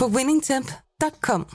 [0.00, 1.46] på winningtemp.com.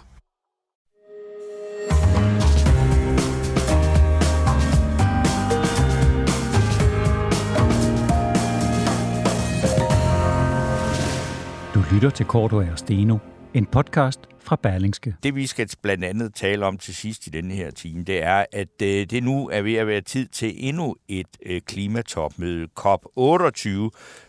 [11.73, 13.17] Du lytter til Korto og Steno,
[13.53, 15.15] en podcast fra Berlingske.
[15.23, 18.45] Det vi skal blandt andet tale om til sidst i denne her time, det er,
[18.51, 23.69] at øh, det nu er ved at være tid til endnu et øh, klimatopmøde, COP28,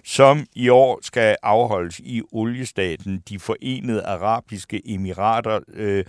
[0.05, 6.05] som i år skal afholdes i oliestaten De Forenede Arabiske Emirater, øh,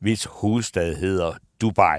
[0.00, 1.98] hvis hovedstad hedder Dubai.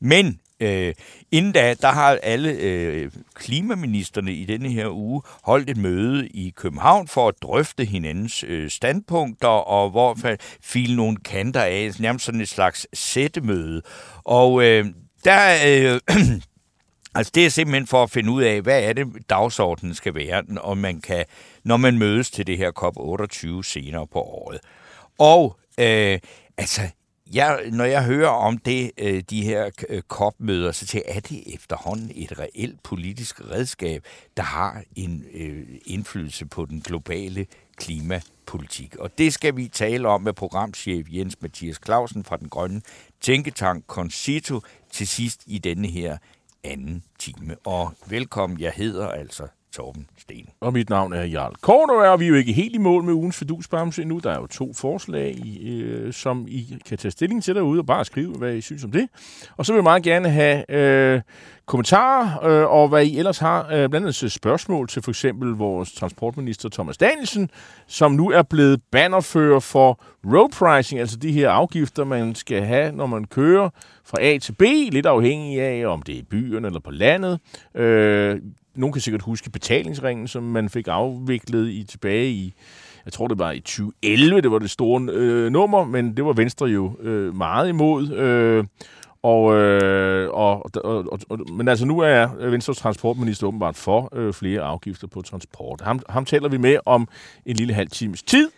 [0.00, 0.94] Men Øh,
[1.30, 6.50] inden da, der har alle øh, klimaministerne i denne her uge holdt et møde i
[6.56, 10.18] København for at drøfte hinandens øh, standpunkter, og hvor
[10.62, 13.82] file nogle kanter af, nærmest sådan et slags sættemøde.
[14.24, 14.86] Og øh,
[15.24, 15.40] der...
[15.66, 16.00] Øh,
[17.14, 20.42] Altså det er simpelthen for at finde ud af, hvad er det dagsordenen skal være,
[20.56, 21.24] og man kan,
[21.64, 24.60] når man mødes til det her COP28 senere på året.
[25.18, 26.18] Og øh,
[26.58, 26.80] altså,
[27.34, 31.20] jeg, når jeg hører om det, øh, de her øh, kopmøder, øh, så til er
[31.20, 34.04] det efterhånden et reelt politisk redskab,
[34.36, 38.96] der har en øh, indflydelse på den globale klimapolitik.
[38.96, 42.82] Og det skal vi tale om med programchef Jens Mathias Clausen fra den grønne
[43.20, 44.60] tænketank Concito
[44.90, 46.16] til sidst i denne her
[46.64, 47.56] anden time.
[47.64, 50.48] Og velkommen, jeg hedder altså Torben Sten.
[50.60, 53.12] Og mit navn er Jarl Korno, og vi er jo ikke helt i mål med
[53.12, 54.18] ugens fedusbamse endnu.
[54.18, 58.04] Der er jo to forslag, øh, som I kan tage stilling til derude og bare
[58.04, 59.08] skrive, hvad I synes om det.
[59.56, 61.20] Og så vil jeg meget gerne have øh,
[61.66, 63.62] kommentarer, øh, og hvad I ellers har.
[63.62, 67.50] Øh, blandt andet spørgsmål til for eksempel vores transportminister Thomas Danielsen,
[67.86, 72.92] som nu er blevet bannerfører for road pricing, altså de her afgifter, man skal have,
[72.92, 73.70] når man kører
[74.04, 74.62] fra A til B,
[74.92, 77.40] lidt afhængig af, om det er i byerne eller på landet.
[77.74, 78.40] Øh,
[78.74, 82.54] nogen kan sikkert huske betalingsringen, som man fik afviklet i tilbage i,
[83.04, 86.32] jeg tror det var i 2011, det var det store øh, nummer, men det var
[86.32, 88.10] Venstre jo øh, meget imod.
[88.10, 88.64] Øh,
[89.22, 94.32] og, øh, og, og, og, og, men altså nu er Venstres transportminister åbenbart for øh,
[94.32, 95.80] flere afgifter på transport.
[95.80, 97.08] Ham, ham taler vi med om
[97.46, 98.50] en lille halv times tid.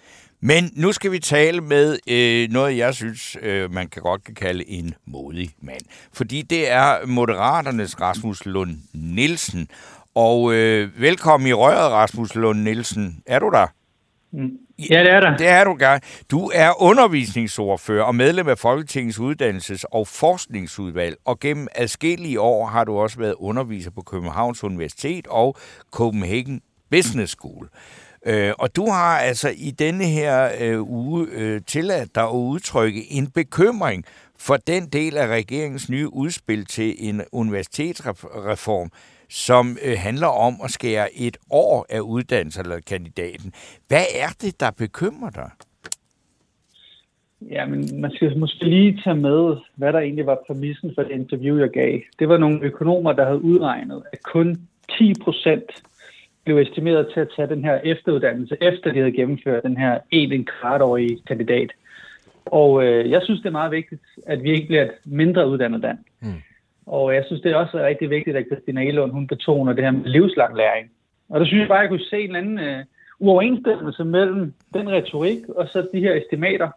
[0.47, 4.35] Men nu skal vi tale med øh, noget, jeg synes, øh, man kan godt kan
[4.35, 5.83] kalde en modig mand.
[6.13, 9.69] Fordi det er Moderaternes Rasmus Lund Nielsen.
[10.15, 13.23] Og øh, velkommen i røret, Rasmus Lund Nielsen.
[13.27, 13.67] Er du der?
[14.33, 14.51] Mm.
[14.91, 15.37] Ja, det er der.
[15.37, 16.01] Det er du gerne.
[16.31, 22.85] Du er undervisningsordfører og medlem af Folketingets Uddannelses- og Forskningsudvalg, og gennem adskillige år har
[22.85, 25.57] du også været underviser på Københavns Universitet og
[25.91, 26.61] Copenhagen
[26.91, 27.69] Business School.
[28.27, 33.13] Øh, og du har altså i denne her øh, uge øh, tilladt dig at udtrykke
[33.13, 34.05] en bekymring
[34.39, 38.91] for den del af regeringens nye udspil til en universitetsreform,
[39.35, 43.53] som øh, handler om at skære et år af uddannelse eller kandidaten.
[43.89, 45.51] Hvad er det, der bekymrer dig?
[47.51, 51.11] Ja, men man skal måske lige tage med, hvad der egentlig var præmissen for det
[51.11, 52.01] interview, jeg gav.
[52.19, 54.57] Det var nogle økonomer, der havde udregnet, at kun
[54.99, 55.83] 10 procent
[56.45, 60.47] blev estimeret til at tage den her efteruddannelse, efter de havde gennemført den her en
[60.61, 61.71] kvartårige kandidat.
[62.45, 65.81] Og øh, jeg synes, det er meget vigtigt, at vi ikke bliver et mindre uddannet
[65.81, 65.99] land.
[66.21, 66.43] Mm.
[66.87, 69.91] Og jeg synes, det er også rigtig vigtigt, at Christina Elund, hun betoner det her
[69.91, 70.91] med livslang læring.
[71.29, 72.85] Og der synes jeg bare, at jeg kunne se en anden øh,
[73.19, 76.71] uoverensstemmelse mellem den retorik og så de her estimater.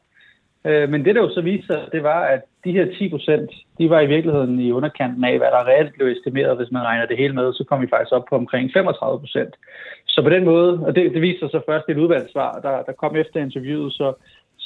[0.65, 3.51] Øh, men det, der jo så viste sig, det var, at de her 10 procent,
[3.77, 7.05] de var i virkeligheden i underkanten af, hvad der reelt blev estimeret, hvis man regner
[7.05, 9.55] det hele med, så kom vi faktisk op på omkring 35 procent.
[10.07, 12.83] Så på den måde, og det, det viste sig så først i et udvalgssvar, der,
[12.83, 14.13] der kom efter interviewet, så,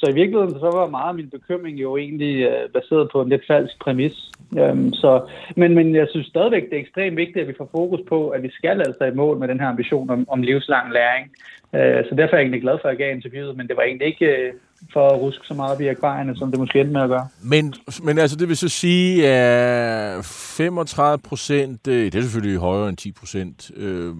[0.01, 3.29] så i virkeligheden så var meget af min bekymring jo egentlig uh, baseret på en
[3.29, 4.15] lidt falsk præmis.
[4.61, 5.21] Um, så,
[5.55, 8.43] men, men jeg synes stadigvæk, det er ekstremt vigtigt, at vi får fokus på, at
[8.43, 11.25] vi skal altså i mål med den her ambition om, om livslang læring.
[11.73, 13.83] Uh, så derfor er jeg egentlig glad for, at jeg gav interviewet, men det var
[13.83, 14.59] egentlig ikke uh,
[14.93, 17.27] for at ruske så meget op i akvarierne, som det måske endte med at gøre.
[17.43, 17.73] Men,
[18.03, 23.11] men altså, det vil så sige, at 35 procent, det er selvfølgelig højere end 10
[23.11, 24.15] procent, øh,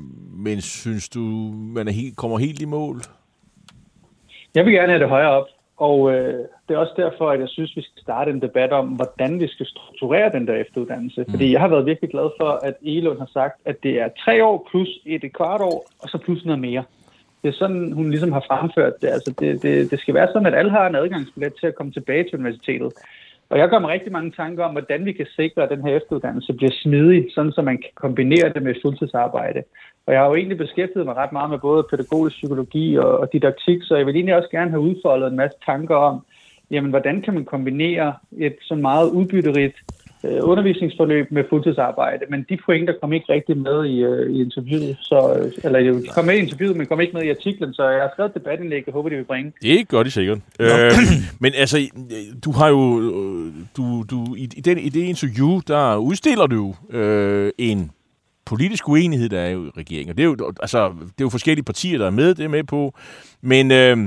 [0.45, 1.19] men synes du,
[1.53, 3.01] man er helt, kommer helt i mål?
[4.55, 5.47] Jeg vil gerne have det højere op.
[5.87, 8.87] Og øh, det er også derfor, at jeg synes, vi skal starte en debat om,
[8.87, 11.21] hvordan vi skal strukturere den der efteruddannelse.
[11.27, 11.31] Mm.
[11.31, 14.45] Fordi jeg har været virkelig glad for, at Elund har sagt, at det er tre
[14.45, 16.83] år plus et, et kvart år, og så plus noget mere.
[17.43, 19.07] det er sådan, hun ligesom har fremført det.
[19.07, 21.91] Altså, det, det, det skal være sådan, at alle har en adgangsbillet til at komme
[21.91, 22.91] tilbage til universitetet.
[23.51, 25.95] Og jeg gør mig rigtig mange tanker om, hvordan vi kan sikre, at den her
[25.95, 29.63] efteruddannelse bliver smidig, sådan så man kan kombinere det med fuldtidsarbejde.
[30.05, 33.33] Og jeg har jo egentlig beskæftiget mig ret meget med både pædagogisk psykologi og, og
[33.33, 36.25] didaktik, så jeg vil egentlig også gerne have udfoldet en masse tanker om,
[36.71, 39.77] jamen, hvordan kan man kombinere et så meget udbytterigt
[40.23, 44.97] øh, undervisningsforløb med fuldtidsarbejde, men de pointer kom ikke rigtig med i, øh, i interviewet,
[45.01, 47.89] så, øh, eller de kom med i interviewet, men kom ikke med i artiklen, så
[47.89, 49.53] jeg har skrevet debatindlæg, jeg håber, de vil bringe.
[49.61, 50.39] Det gør de sikkert.
[50.59, 50.91] Øh,
[51.43, 51.77] men altså,
[52.45, 56.75] du har jo, øh, du, du, i, i, den, i det interview, der udstiller du
[56.89, 57.91] øh, en
[58.45, 60.09] politisk uenighed, der er jo i regeringen.
[60.09, 62.49] Og det er jo, altså, det er jo forskellige partier, der er med, det er
[62.49, 62.93] med på.
[63.41, 63.97] Men, øh,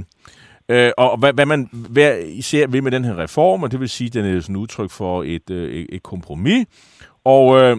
[0.68, 3.88] øh, og hvad, hvad man hvad især vil med den her reform, og det vil
[3.88, 6.66] sige, at den er sådan udtryk for et, øh, et kompromis.
[7.24, 7.76] Og, øh,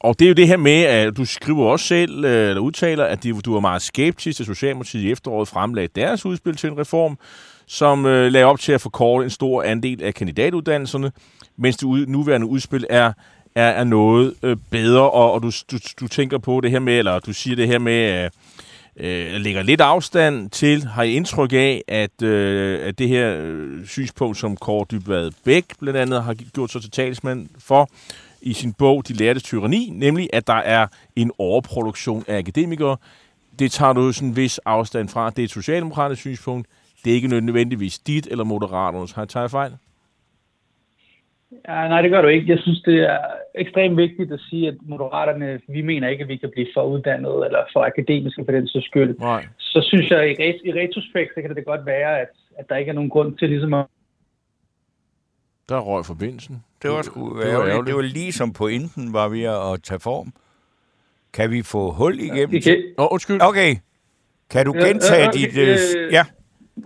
[0.00, 3.04] og det er jo det her med, at du skriver også selv, øh, eller udtaler,
[3.04, 7.18] at du er meget skeptisk til Socialdemokratiet i efteråret fremlagde deres udspil til en reform,
[7.66, 11.12] som øh, lagde op til at forkorte en stor andel af kandidatuddannelserne,
[11.56, 13.12] mens det nuværende udspil er
[13.54, 16.98] er, er noget øh, bedre, og, og du, du, du tænker på det her med,
[16.98, 18.30] eller du siger det her med, øh,
[18.96, 23.86] Øh, lægger lidt afstand til, har I indtryk af, at, øh, at det her øh,
[23.86, 27.88] synspunkt, som Kåre Dybvad Bæk blandt andet har gjort sig til talsmand for
[28.42, 30.86] i sin bog De lærte tyranni, nemlig at der er
[31.16, 32.96] en overproduktion af akademikere.
[33.58, 35.30] Det tager du sådan en vis afstand fra.
[35.30, 36.68] Det er et socialdemokratisk synspunkt.
[37.04, 39.12] Det er ikke nødvendigvis dit eller moderaternes.
[39.12, 39.72] Har jeg taget fejl?
[41.68, 42.50] Ja, nej, det gør du ikke.
[42.50, 43.18] Jeg synes, det er
[43.54, 47.44] ekstremt vigtigt at sige, at moderaterne, vi mener ikke, at vi kan blive for uddannet
[47.46, 49.18] eller for akademiske for den så skyld.
[49.18, 49.46] Nej.
[49.58, 52.28] Så synes jeg, at i, i retrospekt, så kan det godt være, at,
[52.58, 53.86] at der ikke er nogen grund til ligesom at...
[55.68, 56.64] Der røg forbindelsen.
[56.82, 57.86] Det var sgu det var, ærgerligt.
[57.86, 60.32] det var lige som pointen var ved at tage form.
[61.32, 62.54] Kan vi få hul igennem?
[62.54, 62.82] Ja, kan...
[62.98, 63.40] oh, undskyld.
[63.42, 63.76] Okay.
[64.50, 65.58] Kan du gentage ja, okay, dit...
[65.58, 66.24] Øh, ja.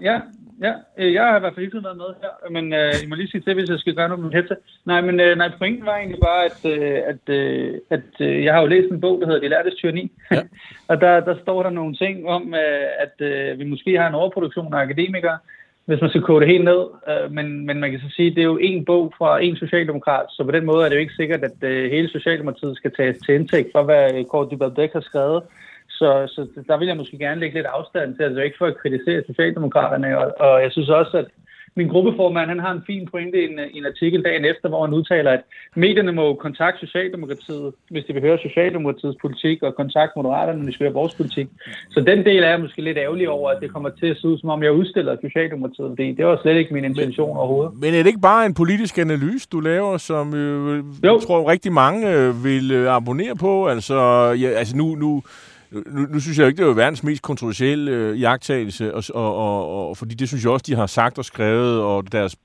[0.01, 0.21] Ja,
[0.63, 3.15] Ja, øh, jeg har i hvert fald ikke været med her, men øh, I må
[3.15, 4.59] lige sige til, hvis jeg skal gøre noget med headset.
[4.85, 8.55] Nej, men øh, nej, pointen var egentlig bare, at, øh, at, øh, at øh, jeg
[8.55, 10.43] har jo læst en bog, der hedder De lærtes tyranni, ja.
[10.91, 14.15] og der, der står der nogle ting om, øh, at øh, vi måske har en
[14.15, 15.39] overproduktion af akademikere,
[15.85, 16.83] hvis man skal kode det helt ned.
[17.11, 19.57] Øh, men, men man kan så sige, at det er jo en bog fra en
[19.57, 22.93] socialdemokrat, så på den måde er det jo ikke sikkert, at øh, hele Socialdemokratiet skal
[22.97, 25.43] tages til indtægt for, hvad Kåre Dybad Bæk har skrevet.
[25.99, 28.79] Så, så der vil jeg måske gerne lægge lidt afstand til, altså ikke for at
[28.83, 31.27] kritisere Socialdemokraterne, og, og jeg synes også, at
[31.79, 34.95] min gruppeformand, han har en fin pointe i en, en artikel dagen efter, hvor han
[34.95, 35.43] udtaler, at
[35.77, 40.79] medierne må kontakte Socialdemokratiet, hvis de vil høre Socialdemokratiets politik, og kontakte Moderaterne, hvis de
[40.79, 41.49] vil høre vores politik.
[41.91, 44.29] Så den del er jeg måske lidt ærgerlig over, at det kommer til at se
[44.29, 47.73] ud, som om jeg udstiller Socialdemokratiet, fordi det var slet ikke min intention men, overhovedet.
[47.81, 51.73] Men er det ikke bare en politisk analyse, du laver, som øh, jeg tror rigtig
[51.73, 53.67] mange øh, vil øh, abonnere på?
[53.67, 53.97] Altså,
[54.43, 55.23] ja, altså nu, nu
[55.71, 59.89] nu, nu synes jeg ikke, det er verdens mest kontroversielle øh, jagttagelse, og, og, og,
[59.89, 62.37] og, fordi det synes jeg også, de har sagt og skrevet, og deres,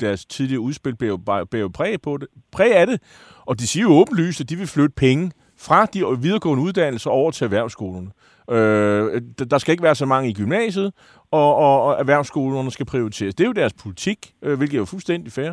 [0.00, 3.00] deres tidligere udspil bærer jo, præg, på det, præg af det.
[3.46, 7.30] Og de siger jo åbenlyst, at de vil flytte penge fra de videregående uddannelser over
[7.30, 8.10] til erhvervsskolerne.
[8.50, 10.92] Øh, der skal ikke være så mange i gymnasiet,
[11.30, 13.34] og, og, og erhvervsskolerne skal prioriteres.
[13.34, 15.52] Det er jo deres politik, øh, hvilket er jo fuldstændig fair.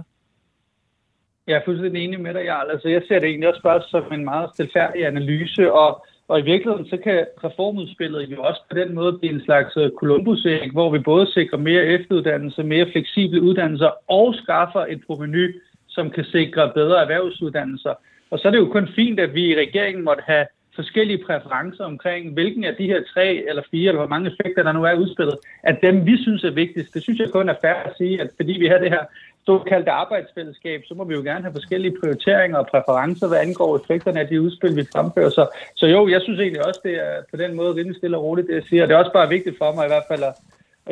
[1.48, 2.70] Jeg er fuldstændig enig med dig, Jarl.
[2.72, 6.44] Altså, jeg ser det egentlig også bare som en meget stilfærdig analyse, og og i
[6.44, 10.90] virkeligheden, så kan reformudspillet jo også på den måde blive en slags øh, columbus hvor
[10.90, 16.72] vi både sikrer mere efteruddannelse, mere fleksible uddannelser og skaffer et proveny, som kan sikre
[16.74, 17.94] bedre erhvervsuddannelser.
[18.32, 21.84] Og så er det jo kun fint, at vi i regeringen måtte have forskellige præferencer
[21.84, 24.94] omkring, hvilken af de her tre eller fire, eller hvor mange effekter, der nu er
[24.94, 26.94] udspillet, at dem vi synes er vigtigst.
[26.94, 29.04] Det synes jeg kun er fair at sige, at fordi vi har det her
[29.48, 34.20] såkaldte arbejdsfællesskab, så må vi jo gerne have forskellige prioriteringer og præferencer, hvad angår effekterne
[34.20, 35.30] af de udspil, vi fremfører.
[35.30, 35.44] Så,
[35.76, 38.48] så jo, jeg synes egentlig også, det er på den måde rimelig stille og roligt,
[38.48, 38.86] det jeg siger.
[38.86, 40.34] Det er også bare vigtigt for mig i hvert fald at,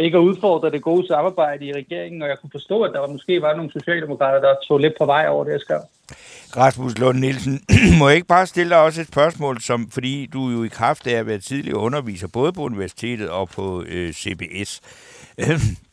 [0.05, 3.07] ikke at udfordre det gode samarbejde i regeringen, og jeg kunne forstå, at der var,
[3.07, 5.81] måske var nogle socialdemokrater, der tog lidt på vej over det, jeg skrev.
[6.57, 7.55] Rasmus Lund Nielsen,
[7.99, 11.07] må jeg ikke bare stille dig også et spørgsmål, som, fordi du jo i kraft
[11.07, 14.81] af at være tidligere underviser, både på universitetet og på øh, CBS.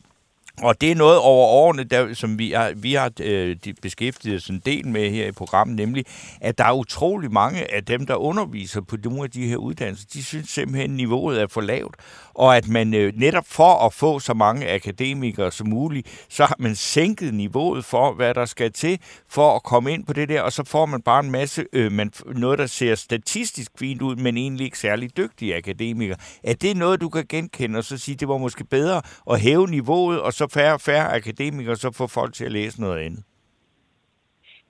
[0.61, 4.49] Og det er noget over årene, der, som vi har, vi har øh, beskæftiget os
[4.49, 6.05] en del med her i programmet, nemlig,
[6.41, 10.05] at der er utrolig mange af dem, der underviser på nogle af de her uddannelser,
[10.13, 11.95] de synes simpelthen, at niveauet er for lavt
[12.35, 16.55] og at man øh, netop for at få så mange akademikere som muligt, så har
[16.59, 18.99] man sænket niveauet for, hvad der skal til
[19.29, 21.91] for at komme ind på det der, og så får man bare en masse, øh,
[21.91, 26.17] man, noget, der ser statistisk fint ud, men egentlig ikke særlig dygtige akademikere.
[26.43, 29.67] Er det noget, du kan genkende og så sige, det var måske bedre at hæve
[29.67, 33.23] niveauet, og så færre og færre akademikere, så få folk til at læse noget andet?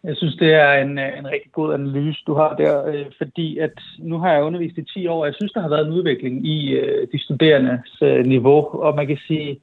[0.04, 3.80] Jeg synes, det er en, en rigtig god analyse, du har der, øh, fordi at
[4.00, 6.48] nu har jeg undervist i 10 år, og jeg synes, der har været en udvikling
[6.48, 9.60] i øh, de studerendes øh, niveau, og man kan sige,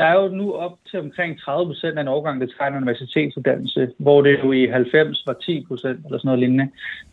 [0.00, 2.76] der er jo nu op til omkring 30 procent af en årgang, der tager en
[2.76, 6.68] universitetsuddannelse, hvor det jo i 90 var 10 procent eller sådan noget lignende.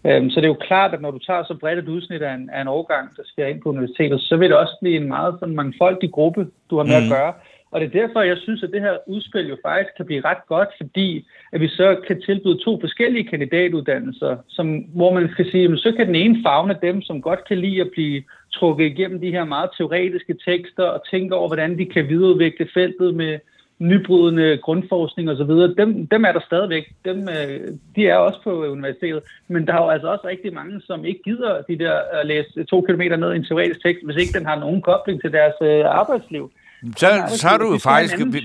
[0.05, 2.33] Øhm, så det er jo klart, at når du tager så bredt et udsnit af
[2.33, 5.07] en, af en årgang, der skal ind på universitetet, så vil det også blive en
[5.07, 7.05] meget sådan mangfoldig gruppe, du har med mm.
[7.05, 7.33] at gøre.
[7.71, 10.43] Og det er derfor, jeg synes, at det her udspil jo faktisk kan blive ret
[10.47, 15.63] godt, fordi at vi så kan tilbyde to forskellige kandidatuddannelser, som, hvor man kan sige,
[15.63, 19.21] at så kan den ene fagne dem, som godt kan lide at blive trukket igennem
[19.21, 23.39] de her meget teoretiske tekster og tænke over, hvordan de kan videreudvikle feltet med
[23.79, 26.85] nybrydende grundforskning osv., dem, dem er der stadigvæk.
[27.05, 29.23] Dem, øh, de er også på universitetet.
[29.47, 32.63] Men der er jo altså også rigtig mange, som ikke gider de der at læse
[32.63, 35.53] to kilometer ned i en teoretisk tekst, hvis ikke den har nogen kobling til deres
[35.61, 36.51] øh, arbejdsliv.
[36.97, 38.41] Så, så er du jo faktisk be,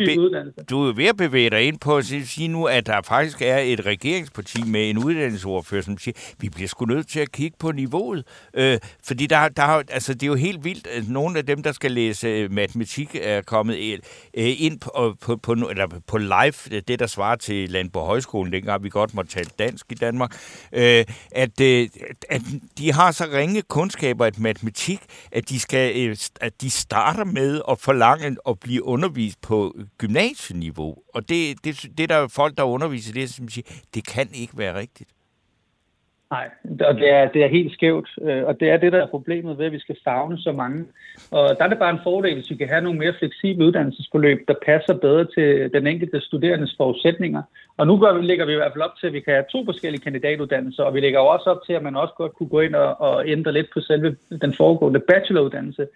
[0.71, 3.59] du er ved at bevæge dig ind på at sige nu, at der faktisk er
[3.59, 7.73] et regeringsparti med en uddannelsesordfører, som siger, vi bliver sgu nødt til at kigge på
[7.73, 8.25] niveauet.
[8.55, 11.73] Øh, fordi der, der altså, det er jo helt vildt, at nogle af dem, der
[11.73, 13.99] skal læse øh, matematik, er kommet øh,
[14.35, 18.89] ind på, på, på, eller på live, det der svarer til Landborg Højskolen, dengang vi
[18.89, 20.37] godt må tale dansk i Danmark,
[20.73, 21.89] øh, at, øh,
[22.31, 22.43] at
[22.79, 25.01] de har så ringe kundskaber i matematik,
[25.33, 29.75] at de, skal, øh, at de starter med at forlange mangel at blive undervist på
[29.99, 30.97] gymnasieniveau.
[31.14, 34.59] Og det, det, det der er folk, der underviser det, som siger, det kan ikke
[34.59, 35.11] være rigtigt.
[36.31, 36.49] Nej,
[36.88, 39.59] og det er, det er helt skævt, øh, og det er det, der er problemet
[39.59, 40.85] ved, at vi skal savne så mange.
[41.31, 44.38] Og der er det bare en fordel, hvis vi kan have nogle mere fleksible uddannelsesforløb,
[44.49, 47.43] der passer bedre til den enkelte studerendes forudsætninger.
[47.76, 49.45] Og nu gør vi, lægger vi i hvert fald op til, at vi kan have
[49.52, 52.61] to forskellige kandidatuddannelser, og vi lægger også op til, at man også godt kunne gå
[52.61, 55.87] ind og, og ændre lidt på selve den foregående bacheloruddannelse,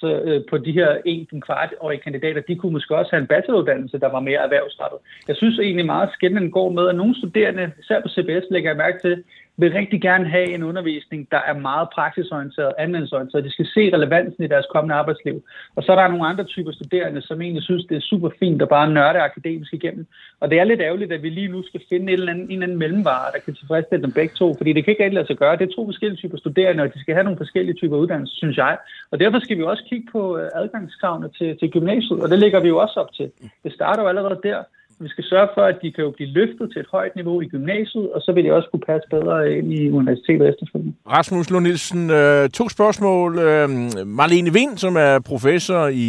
[0.00, 3.32] så øh, på de her en, kvart årige kandidater, de kunne måske også have en
[3.32, 4.98] bacheloruddannelse, der var mere erhvervsrettet.
[5.28, 8.76] Jeg synes egentlig meget skændende går med, at nogle studerende, især på CBS, lægger jeg
[8.84, 9.24] mærke til,
[9.60, 13.44] vil rigtig gerne have en undervisning, der er meget praksisorienteret, anvendelsesorienteret.
[13.44, 15.42] De skal se relevansen i deres kommende arbejdsliv.
[15.76, 18.62] Og så er der nogle andre typer studerende, som egentlig synes, det er super fint
[18.62, 20.06] at bare nørde akademisk igennem.
[20.40, 22.52] Og det er lidt ærgerligt, at vi lige nu skal finde en eller anden, en
[22.52, 25.26] eller anden mellemvare, der kan tilfredsstille dem begge to, fordi det kan ikke rigtig lade
[25.26, 25.56] sig gøre.
[25.56, 28.56] Det er to forskellige typer studerende, og de skal have nogle forskellige typer uddannelse, synes
[28.56, 28.78] jeg.
[29.10, 32.60] Og derfor skal vi også kigge på øh, adgangskravene til, til gymnasiet, og det lægger
[32.60, 33.30] vi jo også op til.
[33.64, 34.62] Det starter jo allerede der.
[35.00, 37.46] Vi skal sørge for, at de kan jo blive løftet til et højt niveau i
[37.46, 40.94] gymnasiet, og så vil de også kunne passe bedre ind i universitetet efterfølgende.
[41.10, 43.38] Rasmus Lund Nielsen, øh, to spørgsmål.
[43.38, 43.68] Øh,
[44.06, 46.08] Marlene Vind, som er professor i,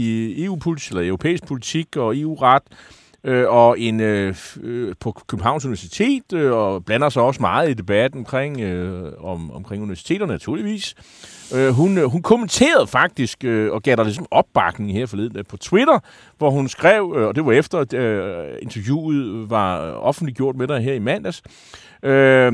[0.00, 0.04] i
[0.44, 2.62] EU-politik, eller europæisk politik og EU-ret,
[3.26, 7.74] øh, og en øh, øh, på Københavns Universitet, øh, og blander sig også meget i
[7.74, 10.94] debatten omkring, øh, om, omkring universiteterne naturligvis.
[11.54, 15.44] Øh, hun, øh, hun kommenterede faktisk øh, og gav der ligesom opbakning her forleden øh,
[15.48, 15.98] på Twitter,
[16.38, 20.80] hvor hun skrev, øh, og det var efter at øh, interviewet var offentliggjort med dig
[20.80, 21.42] her i mandags,
[22.02, 22.52] øh,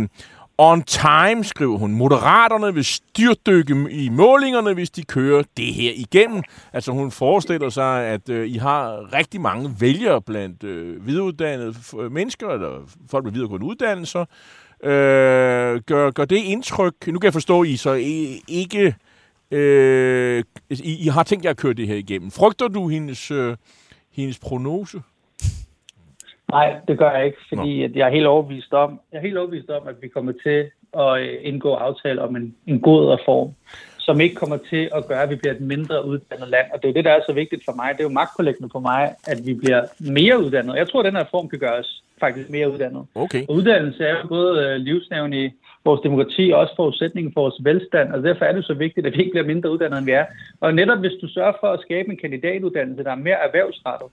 [0.58, 1.92] On time, skriver hun.
[1.92, 6.42] Moderaterne vil styrtdykke i målingerne, hvis de kører det her igennem.
[6.72, 11.74] Altså hun forestiller sig, at øh, I har rigtig mange vælgere blandt øh, videreuddannede
[12.10, 12.78] mennesker, eller
[13.10, 14.20] folk med videregående uddannelser.
[14.84, 17.06] Øh, gør, gør det indtryk?
[17.06, 17.92] Nu kan jeg forstå, at I så
[18.48, 18.94] ikke...
[19.50, 22.30] Øh, I, I har tænkt jer at køre det her igennem.
[22.30, 23.56] Frygter du hendes, øh,
[24.12, 25.02] hendes prognose?
[26.52, 29.38] Nej, det gør jeg ikke, fordi at jeg er helt overbevist om, jeg er helt
[29.38, 33.54] overbevist om, at vi kommer til at øh, indgå aftale om en, en god reform,
[33.98, 36.66] som ikke kommer til at gøre, at vi bliver et mindre uddannet land.
[36.72, 37.88] Og det er jo det, der er så vigtigt for mig.
[37.92, 39.82] Det er jo magtpålæggende for mig, at vi bliver
[40.18, 40.76] mere uddannet.
[40.76, 43.06] Jeg tror, at den her reform kan gøre os faktisk mere uddannet.
[43.14, 43.42] Okay.
[43.48, 45.50] Og uddannelse er jo både øh, livsnævn i
[45.84, 49.12] vores demokrati og også forudsætningen for vores velstand, og derfor er det så vigtigt, at
[49.12, 50.26] vi ikke bliver mindre uddannet, end vi er.
[50.60, 54.08] Og netop hvis du sørger for at skabe en kandidatuddannelse, der er mere erhvervsrettet,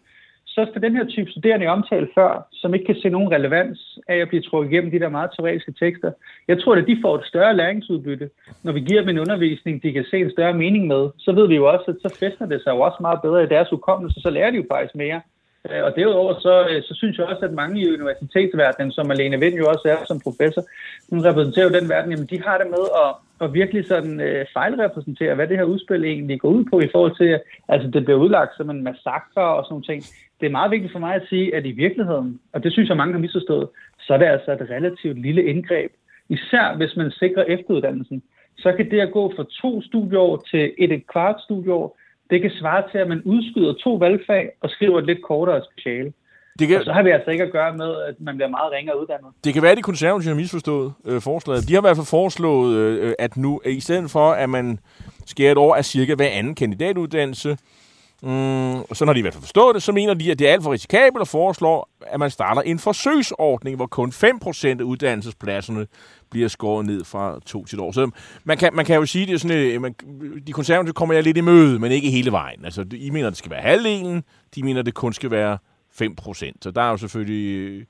[0.59, 3.99] så skal den her type studerende, jeg omtalte før, som ikke kan se nogen relevans
[4.07, 6.11] af at blive trukket igennem de der meget teoretiske tekster,
[6.47, 8.29] jeg tror, at de får et større læringsudbytte,
[8.63, 11.09] når vi giver dem en undervisning, de kan se en større mening med.
[11.17, 13.47] Så ved vi jo også, at så fester det sig jo også meget bedre i
[13.55, 15.21] deres hukommelse, så lærer de jo faktisk mere.
[15.67, 19.39] Øh, og derudover så, øh, så synes jeg også, at mange i universitetsverdenen, som Alene
[19.39, 20.63] Vind jo også er som professor,
[21.09, 23.11] hun repræsenterer jo den verden, jamen de har det med at,
[23.43, 27.15] at virkelig sådan øh, fejlrepræsentere, hvad det her udspil egentlig går ud på i forhold
[27.17, 29.85] til, altså det bliver udlagt som en massakre og sådan noget.
[29.85, 30.03] ting
[30.39, 32.97] det er meget vigtigt for mig at sige, at i virkeligheden, og det synes jeg
[32.97, 33.67] mange har misforstået,
[33.99, 35.91] så er det altså et relativt lille indgreb.
[36.29, 38.23] Især hvis man sikrer efteruddannelsen,
[38.57, 41.97] så kan det at gå fra to studieår til et, et kvart studieår,
[42.29, 46.13] det kan svare til, at man udskyder to valgfag og skriver et lidt kortere speciale.
[46.59, 48.71] Det kan, og så har vi altså ikke at gøre med, at man bliver meget
[48.71, 49.31] ringere uddannet.
[49.43, 51.67] Det kan være, at de konservative har misforstået øh, forslaget.
[51.67, 54.79] De har i hvert fald foreslået, øh, at nu, i stedet for, at man
[55.25, 57.57] skærer et år af cirka hver anden kandidatuddannelse,
[58.21, 60.49] Mm, så sådan har de i hvert fald forstået det, så mener de, at det
[60.49, 64.81] er alt for risikabelt og foreslår, at man starter en forsøgsordning, hvor kun 5% af
[64.81, 65.87] uddannelsespladserne
[66.29, 67.91] bliver skåret ned fra to til et år.
[67.91, 68.11] Så
[68.43, 69.95] man kan, man kan jo sige, det er sådan, at man,
[70.47, 72.65] de konservative kommer jeg lidt i møde, men ikke hele vejen.
[72.65, 74.23] Altså, I mener, det skal være halvdelen,
[74.55, 75.57] de mener, det kun skal være
[76.01, 76.51] 5%.
[76.61, 77.85] Så der er jo selvfølgelig...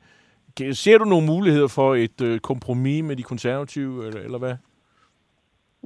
[0.61, 4.55] Øh, ser du nogle muligheder for et øh, kompromis med de konservative, eller, eller hvad?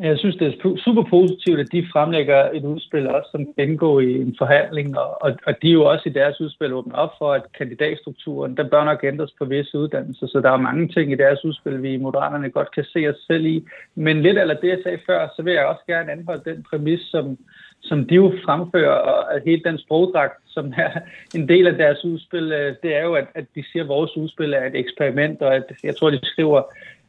[0.01, 3.99] Jeg synes, det er super positivt, at de fremlægger et udspil også, som kan indgå
[3.99, 7.11] i en forhandling, og, og, og de er jo også i deres udspil åbne op
[7.17, 11.11] for, at kandidatstrukturen, der bør nok ændres på visse uddannelser, så der er mange ting
[11.11, 13.65] i deres udspil, vi i Moderaterne godt kan se os selv i.
[13.95, 17.01] Men lidt eller det, jeg sagde før, så vil jeg også gerne anholde den præmis,
[17.01, 17.37] som,
[17.81, 20.89] som de jo fremfører, og at hele den sprogdragt, som er
[21.35, 24.17] en del af deres udspil, øh, det er jo, at, at de siger, at vores
[24.17, 26.61] udspil er et eksperiment, og at jeg tror, de skriver,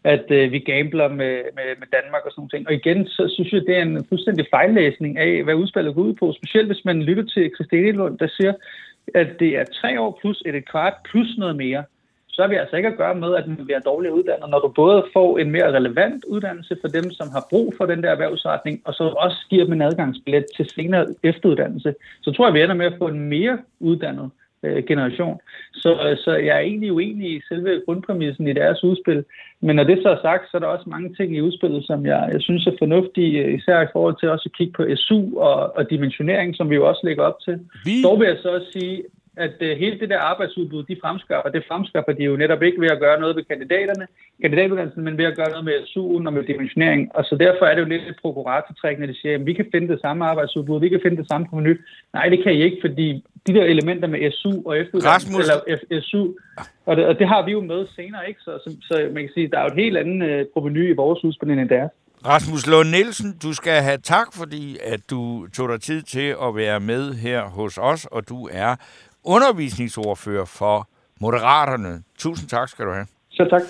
[0.04, 2.68] at øh, vi gambler med, med, med Danmark og sådan ting.
[2.68, 6.14] Og igen, så synes jeg, det er en fuldstændig fejllæsning af, hvad udspillet går ud
[6.14, 6.32] på.
[6.32, 8.52] Specielt hvis man lytter til Christine Lund, der siger,
[9.14, 11.84] at det er tre år plus et, et kvart plus noget mere.
[12.28, 14.68] Så har vi altså ikke at gøre med, at man bliver dårligere uddannet, når du
[14.68, 18.82] både får en mere relevant uddannelse for dem, som har brug for den der erhvervsretning,
[18.84, 21.94] og så også giver dem en adgangsbillet til senere efteruddannelse.
[22.23, 24.30] Så tror jeg, vi ender med at få en mere uddannet
[24.64, 25.40] øh, generation.
[25.75, 29.25] Så, så jeg er egentlig uenig i selve grundpræmissen i deres udspil.
[29.61, 32.06] Men når det så er sagt, så er der også mange ting i udspillet, som
[32.06, 35.76] jeg, jeg synes er fornuftige, især i forhold til også at kigge på SU og,
[35.76, 37.61] og dimensionering, som vi jo også lægger op til.
[37.85, 38.02] Vi...
[38.02, 39.02] Dog vil jeg så også sige,
[39.36, 42.90] at uh, hele det der arbejdsudbud, de fremskaffer, det fremskaffer de jo netop ikke ved
[42.90, 44.06] at gøre noget ved kandidaterne,
[44.42, 47.10] kandidatuddannelsen, men ved at gøre noget med SU'en og med dimensionering.
[47.16, 49.66] Og så derfor er det jo lidt et prokuratortræk, når de siger, at vi kan
[49.72, 51.80] finde det samme arbejdsudbud, vi kan finde det samme proveny.
[52.12, 55.42] Nej, det kan I ikke, fordi de der elementer med SU og efteruddannelse,
[55.90, 56.28] eller SU,
[56.86, 58.40] og det, og det har vi jo med senere, ikke?
[58.40, 60.96] Så, så, så man kan sige, der er jo et helt andet uh, proveny i
[60.96, 61.90] vores udspil end deres.
[62.26, 66.56] Rasmus Lund Nielsen, du skal have tak, fordi at du tog dig tid til at
[66.56, 68.76] være med her hos os, og du er
[69.25, 70.88] undervisningsordfører for
[71.21, 72.02] Moderaterne.
[72.19, 73.07] Tusind tak skal du have.
[73.31, 73.62] Så tak.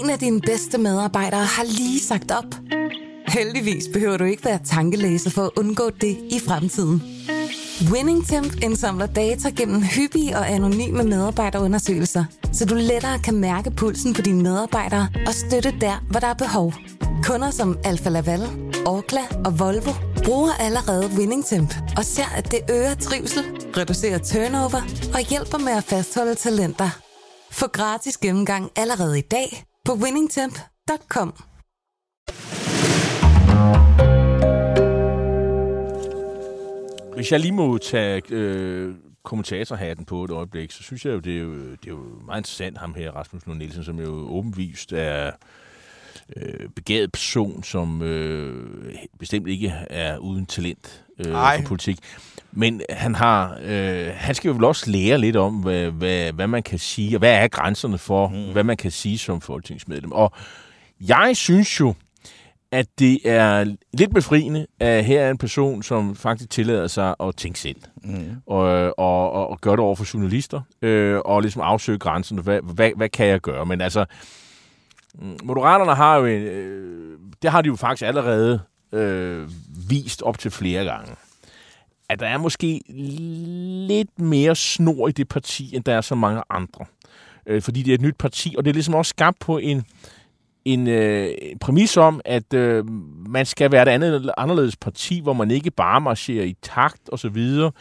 [0.00, 2.54] En af dine bedste medarbejdere har lige sagt op.
[3.28, 7.02] Heldigvis behøver du ikke være tankelæser for at undgå det i fremtiden.
[7.92, 14.22] WinningTemp indsamler data gennem hyppige og anonyme medarbejderundersøgelser, så du lettere kan mærke pulsen på
[14.22, 16.74] dine medarbejdere og støtte der, hvor der er behov.
[17.24, 18.40] Kunder som Alfa Laval,
[18.86, 23.42] Orkla og Volvo bruger allerede WinningTemp og ser, at det øger trivsel,
[23.76, 24.80] reducerer turnover
[25.14, 26.90] og hjælper med at fastholde talenter.
[27.50, 31.34] Få gratis gennemgang allerede i dag på winningtemp.com.
[37.14, 41.36] Hvis jeg lige må tage øh, kommentatorhatten på et øjeblik, så synes jeg jo, det
[41.36, 44.92] er jo, det er jo meget interessant, ham her, Rasmus Lund Nielsen, som jo åbenvist
[44.92, 45.32] er øh,
[46.76, 51.98] begavet person, som øh, bestemt ikke er uden talent øh, for politik.
[52.52, 56.46] Men han har, øh, han skal jo vel også lære lidt om, hvad, hvad, hvad
[56.46, 58.52] man kan sige, og hvad er grænserne for, mm.
[58.52, 60.12] hvad man kan sige som folketingsmedlem.
[60.12, 60.32] Og
[61.00, 61.94] jeg synes jo,
[62.72, 67.36] at det er lidt befriende, at her er en person, som faktisk tillader sig at
[67.36, 67.76] tænke selv.
[68.04, 68.36] Mm.
[68.46, 72.42] Og, og, og, og gøre det over for journalister, øh, og ligesom afsøge grænserne.
[72.42, 73.66] Hvad, hvad, hvad kan jeg gøre?
[73.66, 74.04] Men altså,
[75.14, 78.60] Mm, Moderaterne har jo, en, øh, det har de jo faktisk allerede
[78.92, 79.48] øh,
[79.88, 81.12] vist op til flere gange,
[82.08, 82.80] at der er måske
[83.88, 86.84] lidt mere snor i det parti, end der er så mange andre.
[87.46, 89.84] Øh, fordi det er et nyt parti, og det er ligesom også skabt på en,
[90.64, 92.84] en øh, præmis om, at øh,
[93.28, 97.18] man skal være et andet, anderledes parti, hvor man ikke bare marcherer i takt og
[97.18, 97.72] så videre.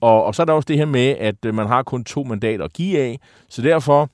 [0.00, 2.24] Og, og så er der også det her med, at øh, man har kun to
[2.24, 3.20] mandater at give af.
[3.48, 4.10] Så derfor,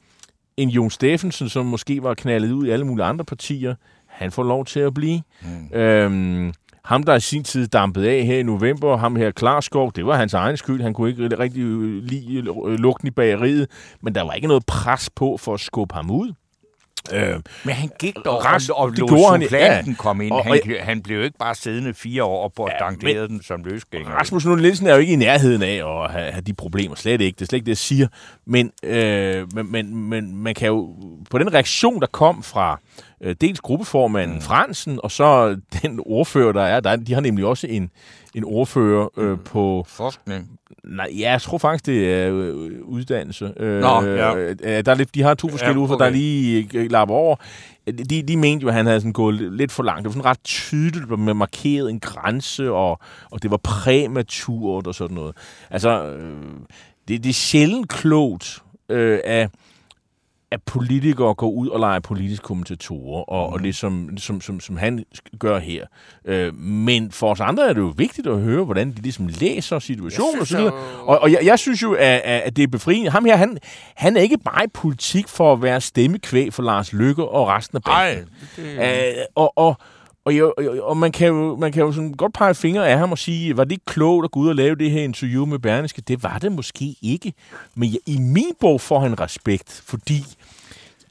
[0.57, 3.75] en Jon Steffensen, som måske var knaldet ud i alle mulige andre partier,
[4.07, 5.23] han får lov til at blive.
[5.43, 5.79] Mm.
[5.79, 6.53] Øhm,
[6.85, 10.17] ham, der i sin tid dampede af her i november, ham her Klarskov, det var
[10.17, 10.83] hans egen skyld.
[10.83, 11.65] Han kunne ikke rigtig
[12.03, 12.41] lide
[12.77, 13.69] lugten i bageriet,
[14.01, 16.33] men der var ikke noget pres på for at skubbe ham ud.
[17.12, 17.35] Øh,
[17.65, 20.33] Men han gik dog rest, og, og lå supplanten ja, kom ind.
[20.33, 22.71] Og, han, han blev jo ikke bare siddende fire år og
[23.03, 24.11] ja, den som løsgænger.
[24.11, 26.95] Rasmus Lund Nielsen er jo ikke i nærheden af at have, have de problemer.
[26.95, 27.37] Slet ikke.
[27.37, 28.09] Det er slet ikke det, jeg siger.
[28.47, 30.95] Men, øh, men, men, men man kan jo...
[31.31, 32.81] På den reaktion, der kom fra
[33.23, 34.43] øh, dels gruppeformanden mm.
[34.43, 37.91] Fransen, og så den ordfører, der er, der, de har nemlig også en,
[38.35, 39.39] en ordfører øh, mm.
[39.39, 39.85] på...
[39.89, 40.51] Forskning.
[40.85, 43.53] Nej, ja, jeg tror faktisk, det er øh, uddannelse.
[43.57, 44.37] Øh, Nå, ja.
[44.37, 45.93] Øh, der er lidt, de har to forskellige ja, okay.
[45.93, 47.37] ordfører, der lige øh, lapper over.
[47.87, 49.99] De, de mente jo, at han havde sådan gået lidt for langt.
[49.99, 52.99] Det var sådan ret tydeligt med markeret en grænse, og,
[53.31, 55.37] og det var præmaturt og sådan noget.
[55.71, 56.37] Altså, øh,
[57.09, 59.49] det, det er sjældent klogt øh, af
[60.53, 63.55] at politikere går ud og leger politiske kommentatorer, og, mm.
[63.55, 65.05] og det som, som, som, som han
[65.38, 65.87] gør her.
[66.25, 69.79] Øh, men for os andre er det jo vigtigt at høre, hvordan de ligesom læser
[69.79, 70.73] situationen og så videre.
[71.01, 73.11] Og, og jeg, jeg synes jo, at, at det er befriende.
[73.11, 73.59] Ham her, han,
[73.95, 77.77] han er ikke bare i politik for at være stemmekvæg for Lars Lykke og resten
[77.77, 78.29] af banden.
[78.57, 79.07] Nej.
[79.07, 79.09] Det...
[79.09, 79.77] Øh, og, og,
[80.25, 83.13] og, jo, og man kan jo, man kan jo sådan godt pege fingre af ham
[83.13, 85.59] og sige, var det ikke klogt at gå ud og lave det her interview med
[85.59, 86.03] Berneske?
[86.03, 87.33] Det var det måske ikke.
[87.75, 90.25] Men jeg, i min bog får han respekt, fordi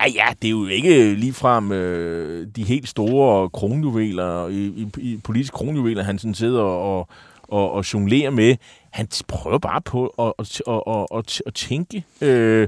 [0.01, 5.17] Ja, ja, det er jo ikke ligefrem øh, de helt store kronjuveler, i, i, i
[5.23, 7.07] politiske kronjuveler, han sådan sidder og,
[7.43, 8.55] og, og jonglerer med.
[8.91, 12.67] Han prøver bare på at, at, at, at, at tænke øh,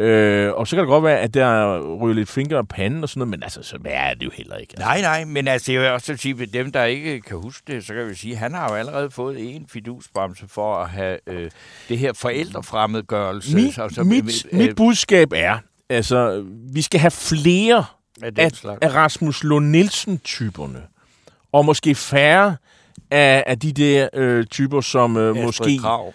[0.00, 3.08] Øh, og så kan det godt være, at der ryger lidt fingre af panden og
[3.08, 4.72] sådan noget, men altså, så er det jo heller ikke.
[4.72, 4.84] Altså.
[4.88, 7.86] Nej, nej, men altså, jeg vil også sige, at dem, der ikke kan huske det,
[7.86, 11.18] så kan vi sige, at han har jo allerede fået en fidusbremse for at have
[11.26, 11.50] øh,
[11.88, 13.54] det her forældrefremmedgørelse.
[13.54, 17.84] Mit, altså, mit, øh, mit budskab er, altså, vi skal have flere
[18.22, 20.82] af, af, af Rasmus Lund Nielsen-typerne,
[21.52, 22.56] og måske færre
[23.10, 25.78] af, af de der øh, typer, som øh, måske...
[25.78, 26.14] Krav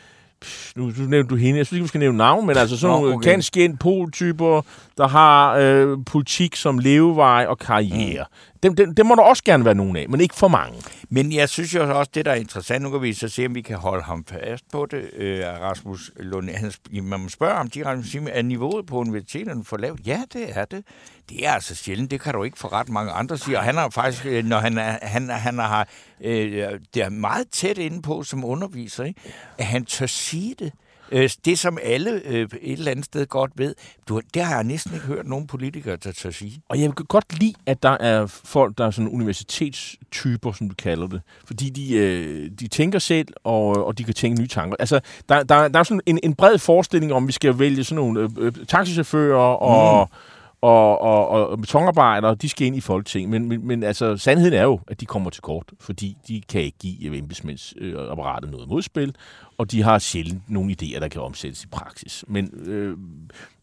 [0.76, 2.96] nu, nu nævnte du hende, jeg synes ikke, vi skal nævne navn, men altså sådan
[2.96, 3.32] nogle okay.
[3.32, 4.62] kanskjent poltyper,
[4.98, 8.26] der har øh, politik som levevej og karriere.
[8.30, 8.59] Mm.
[8.64, 10.82] Dem, dem, dem må der også gerne være nogen af, men ikke for mange.
[11.10, 13.56] Men jeg synes jo også, det der er interessant, nu kan vi så se, om
[13.56, 16.50] vi kan holde ham fast på det, øh, Rasmus Lund.
[16.50, 16.72] Han,
[17.04, 20.00] man spørger ham direkte, er niveauet på universiteterne for lavt?
[20.08, 20.84] Ja, det er det.
[21.30, 23.58] Det er altså sjældent, det kan du ikke for ret mange andre sige.
[23.58, 25.88] Og han har faktisk, øh, når han, er, han, han har,
[26.22, 29.22] øh, det er meget tæt inde på som underviser, ikke?
[29.58, 30.72] at han tør sige det.
[31.12, 33.76] Øh, det, som alle øh, et eller andet sted godt ved,
[34.08, 36.62] du, det har jeg næsten ikke hørt nogen politikere, der tør sige.
[36.70, 40.76] Og jeg kan godt lide, at der er folk, der er sådan universitetstyper, som du
[40.76, 41.22] kalder det.
[41.46, 44.76] Fordi de, øh, de tænker selv, og, og de kan tænke nye tanker.
[44.80, 47.84] Altså, der, der, der er sådan en, en bred forestilling om, at vi skal vælge
[47.84, 50.10] sådan nogle øh, øh taxichauffører og...
[50.12, 50.16] Mm
[50.62, 53.30] og, og, og betonarbejdere, de skal ind i Folketing.
[53.30, 56.62] Men, men, men altså, sandheden er jo, at de kommer til kort, fordi de kan
[56.62, 59.16] ikke give embedsmændsapparatet øh, noget modspil,
[59.58, 62.26] og de har sjældent nogle idéer, der kan omsættes i praksis.
[62.28, 62.98] Men, øh,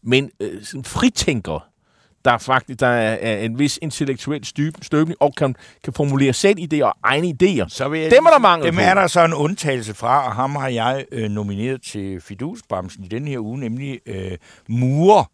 [0.03, 1.67] men øh, sådan fritænker,
[2.25, 4.45] der faktisk der er, er en vis intellektuel
[4.81, 7.65] støbning, og kan, kan formulere selv idéer og egne idéer.
[7.69, 8.81] Så vil jeg, dem er der mangel Dem på.
[8.81, 13.07] er der så en undtagelse fra, og ham har jeg øh, nomineret til Fidusbremsen i
[13.07, 14.31] den her uge, nemlig øh,
[14.69, 15.25] Mure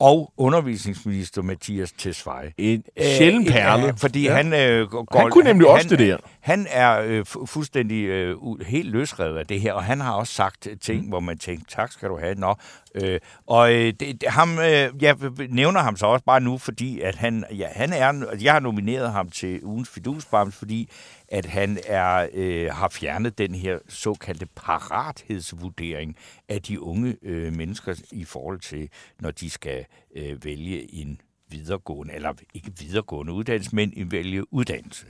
[0.00, 2.52] og undervisningsminister Mathias Tesfaye.
[2.58, 3.86] En sjælden perle.
[3.86, 4.34] Øh, fordi ja.
[4.34, 5.18] han øh, går...
[5.18, 6.16] Han kunne nemlig han, også det der.
[6.46, 10.68] Han er øh, fuldstændig øh, helt løsrevet af det her, og han har også sagt
[10.80, 11.08] ting, mm.
[11.08, 12.34] hvor man tænker, tak skal du have.
[12.34, 12.54] Nå.
[12.94, 15.16] Øh, og øh, det, det, ham, øh, jeg
[15.50, 19.12] nævner ham så også bare nu, fordi at han, ja, han er, jeg har nomineret
[19.12, 20.90] ham til ugens fidusbams, fordi
[21.28, 26.16] at han er øh, har fjernet den her såkaldte parathedsvurdering
[26.48, 28.88] af de unge øh, mennesker i forhold til,
[29.20, 29.84] når de skal
[30.16, 35.06] øh, vælge en videregående, eller ikke videregående uddannelse, men en vælge uddannelse.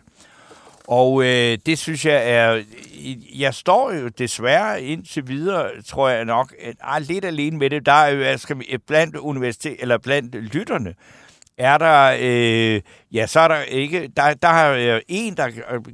[0.88, 2.62] Og øh, det synes jeg er...
[3.38, 7.87] Jeg står jo desværre indtil videre, tror jeg nok, er lidt alene med det.
[7.87, 10.94] Der er jo skal, blandt universitet, eller blandt lytterne,
[11.59, 12.81] er der, øh,
[13.12, 15.51] ja, så er der ikke, der, der er en, der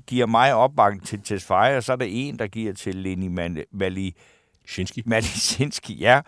[0.07, 3.29] giver mig opbakning til Tesfaye, og så er der en, der giver til Leni
[3.73, 5.03] Malisinski.
[5.07, 6.21] Malisinski, ja.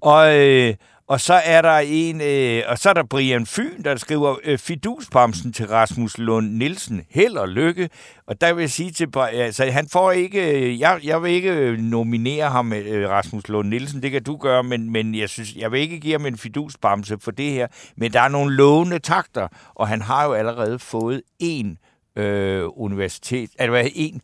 [0.00, 0.74] Og, øh,
[1.08, 4.58] og så er der en, øh, og så er der Brian Fyn, der skriver øh,
[4.58, 7.02] fiduspamsen til Rasmus Lund Nielsen.
[7.10, 7.90] Held og lykke.
[8.26, 11.50] Og der vil jeg sige til, altså han får ikke, øh, jeg, jeg vil ikke
[11.50, 15.56] øh, nominere ham, øh, Rasmus Lund Nielsen, det kan du gøre, men, men jeg synes,
[15.56, 17.66] jeg vil ikke give ham en fiduspamse for det her.
[17.96, 21.78] Men der er nogle lovende takter, og han har jo allerede fået en
[22.16, 24.20] øh, universitet, altså en,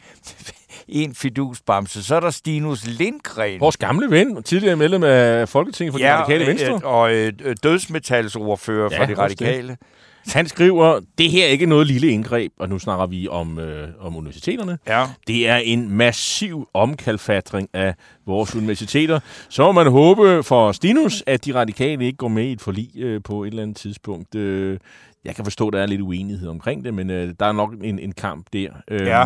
[0.90, 2.04] en fidusbamse.
[2.04, 3.60] Så er der Stinus Lindgren.
[3.60, 6.74] Vores gamle ven, tidligere medlem af Folketinget for ja, de radikale venstre.
[6.74, 9.68] Øh, og øh, dødsmetalsordfører ja, for de radikale.
[9.68, 9.78] Det.
[10.26, 13.88] Han skriver, det her er ikke noget lille indgreb, og nu snakker vi om, øh,
[14.00, 14.78] om universiteterne.
[14.86, 15.06] Ja.
[15.26, 17.94] Det er en massiv omkalfatring af
[18.26, 19.20] vores universiteter.
[19.48, 22.90] Så må man håbe for Stinus, at de radikale ikke går med i et forlig
[22.96, 24.34] øh, på et eller andet tidspunkt.
[24.34, 24.78] Øh,
[25.24, 27.74] jeg kan forstå, at der er lidt uenighed omkring det, men øh, der er nok
[27.82, 28.68] en, en kamp der.
[28.90, 29.24] Øh, ja.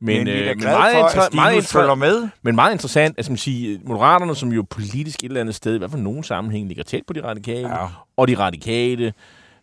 [0.00, 2.28] Men, men, øh, men meget, for, inter- meget, inter- med.
[2.42, 5.78] men meget interessant, at man sige, Moderaterne, som jo politisk et eller andet sted, i
[5.78, 7.86] hvert fald nogen sammenhæng, ligger tæt på de radikale, ja.
[8.16, 9.12] og de radikale,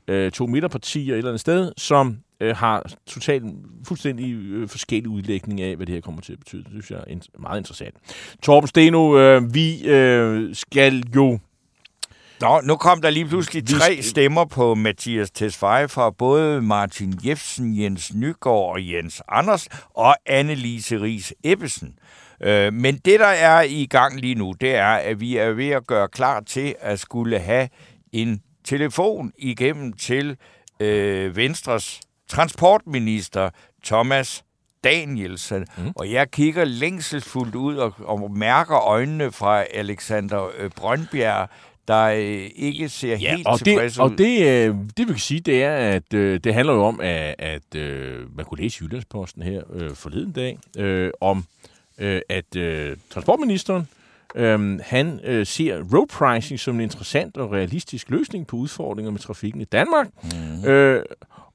[0.08, 3.44] øh, to midterpartier et eller andet sted, som øh, har totalt
[3.88, 6.64] fuldstændig øh, forskellig udlægning af, hvad det her kommer til at betyde.
[6.64, 7.96] Det synes jeg er meget interessant.
[8.44, 11.40] Torben Steno, øh, vi øh, skal jo
[12.44, 17.82] Nå, nu kom der lige pludselig tre stemmer på Mathias Tesfaye fra både Martin Jefsen,
[17.82, 21.94] Jens Nygaard og Jens Anders og Annelise Ries Ebbesen.
[22.42, 25.70] Øh, men det, der er i gang lige nu, det er, at vi er ved
[25.70, 27.70] at gøre klar til at skulle have
[28.14, 30.38] en telefon igennem til
[30.80, 33.50] øh, Venstres transportminister
[33.86, 34.44] Thomas
[34.84, 35.92] Danielsen, mm.
[35.96, 41.50] og jeg kigger længselsfuldt ud og, og mærker øjnene fra Alexander øh, Brøndbjerg,
[41.88, 44.10] der øh, ikke ser ja, helt og tilfreds det, ud.
[44.12, 47.00] Og det, øh, det vi kan sige, det er, at øh, det handler jo om,
[47.02, 51.46] at, at øh, man kunne læse i Jyllandsposten her øh, forleden dag, øh, om
[51.98, 53.88] øh, at øh, transportministeren,
[54.36, 59.20] øh, han øh, ser road pricing som en interessant og realistisk løsning på udfordringer med
[59.20, 60.08] trafikken i Danmark.
[60.24, 60.66] Mm.
[60.66, 61.04] Øh,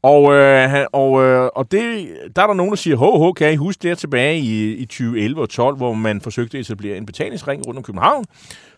[0.03, 3.53] og, øh, og, øh, og det, der er der nogen, der siger, ho, ho, kan
[3.53, 7.07] I huske det tilbage i, i 2011 og 12, hvor man forsøgte at etablere en
[7.07, 8.25] betalingsring rundt om København,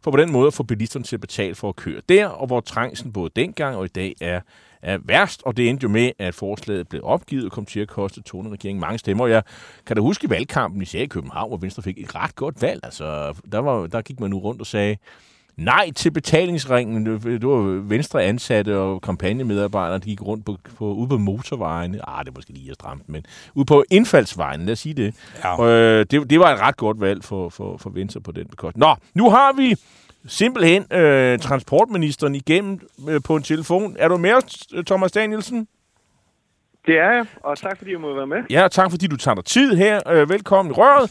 [0.02, 2.46] for på den måde at få bilisterne til at betale for at køre der, og
[2.46, 4.40] hvor trængsen både dengang og i dag er,
[4.82, 7.88] er værst, og det endte jo med, at forslaget blev opgivet og kom til at
[7.88, 9.26] koste Tone-regeringen mange stemmer.
[9.26, 9.42] Jeg
[9.86, 12.80] kan da huske i valgkampen, især i København, hvor Venstre fik et ret godt valg.
[12.82, 14.96] Altså, der, var, der gik man nu rundt og sagde,
[15.60, 17.06] nej til betalingsringen.
[17.06, 22.08] Det var venstre ansatte og kampagnemedarbejdere, der gik rundt på, på, ude på motorvejene.
[22.08, 24.94] Ah, det er måske lige at stramme den, men ude på indfaldsvejen, lad os sige
[24.94, 25.14] det.
[25.44, 25.64] Ja.
[25.64, 28.80] Øh, det, det var et ret godt valg for, for, for Venstre på den bekostning.
[28.80, 29.76] Nå, nu har vi
[30.26, 33.96] simpelthen øh, transportministeren igennem øh, på en telefon.
[33.98, 35.68] Er du med os, Thomas Danielsen?
[36.86, 38.38] Det er jeg, og tak fordi jeg må være med.
[38.50, 40.00] Ja, tak fordi du tager dig tid her.
[40.08, 41.10] Øh, velkommen i røret.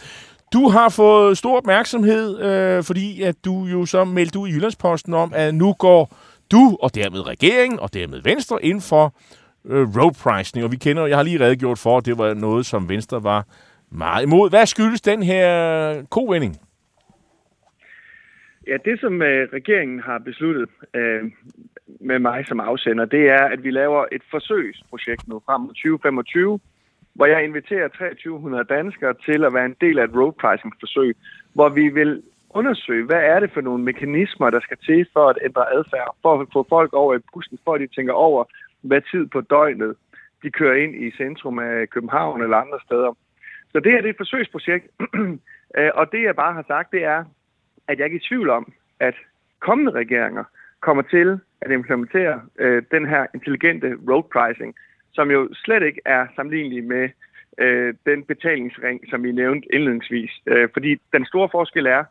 [0.53, 5.13] Du har fået stor opmærksomhed, øh, fordi at du jo så meldte ud i Jyllandsposten
[5.13, 6.15] om, at nu går
[6.51, 9.05] du, og dermed regeringen, og dermed Venstre, ind for
[9.65, 10.65] øh, road pricing.
[10.65, 13.45] Og vi kender, jeg har lige redegjort for, at det var noget, som Venstre var
[13.91, 14.49] meget imod.
[14.49, 16.55] Hvad skyldes den her kovending?
[18.67, 21.23] Ja, det som øh, regeringen har besluttet øh,
[22.01, 26.59] med mig som afsender, det er, at vi laver et forsøgsprojekt nu frem mod 2025,
[27.19, 31.17] hvor jeg inviterer 2300 danskere til at være en del af et road pricing forsøg,
[31.53, 35.37] hvor vi vil undersøge, hvad er det for nogle mekanismer, der skal til for at
[35.43, 38.43] ændre adfærd, for at få folk over i bussen, for at de tænker over,
[38.81, 39.95] hvad tid på døgnet
[40.43, 43.17] de kører ind i centrum af København eller andre steder.
[43.71, 44.85] Så det her det er et forsøgsprojekt,
[45.77, 47.23] øh, og det jeg bare har sagt, det er,
[47.87, 49.15] at jeg ikke er i tvivl om, at
[49.59, 50.43] kommende regeringer
[50.79, 54.75] kommer til at implementere øh, den her intelligente road pricing,
[55.13, 57.09] som jo slet ikke er sammenlignelig med
[57.57, 60.31] øh, den betalingsring, som vi nævnte indledningsvis.
[60.45, 62.03] Øh, fordi den store forskel er,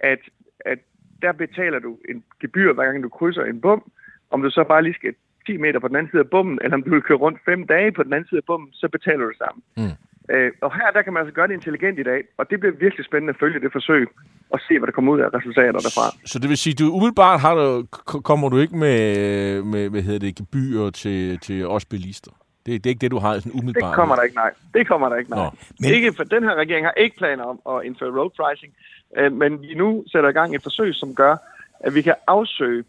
[0.00, 0.18] at,
[0.60, 0.78] at
[1.22, 3.90] der betaler du en gebyr, hver gang du krydser en bum.
[4.30, 5.14] Om du så bare lige skal
[5.46, 7.66] 10 meter på den anden side af bommen, eller om du vil køre rundt 5
[7.66, 9.62] dage på den anden side af bommen, så betaler du det samme.
[9.76, 9.96] Mm.
[10.30, 12.74] Øh, og her der kan man altså gøre det intelligent i dag, og det bliver
[12.74, 14.06] virkelig spændende at følge det forsøg
[14.50, 16.06] og se, hvad der kommer ud af resultater derfra.
[16.24, 17.86] Så det vil sige, du umiddelbart har du,
[18.30, 22.30] kommer du ikke med, med hvad hedder det, gebyrer til, til os bilister?
[22.66, 23.94] Det, det er ikke det, du har sådan Det umiddelbart.
[23.94, 24.50] kommer der ikke, nej.
[24.74, 25.44] Det kommer der ikke, nej.
[25.44, 25.50] Nå.
[25.80, 25.90] Men...
[25.90, 28.72] Ikke, for den her regering har ikke planer om at indføre road pricing,
[29.16, 31.36] øh, men vi nu sætter i gang et forsøg, som gør,
[31.80, 32.84] at vi kan afsøge,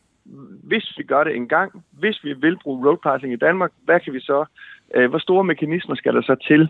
[0.63, 4.00] hvis vi gør det en gang, hvis vi vil bruge road pricing i Danmark, hvad
[4.00, 4.45] kan vi så,
[4.95, 6.62] øh, hvor store mekanismer skal der så til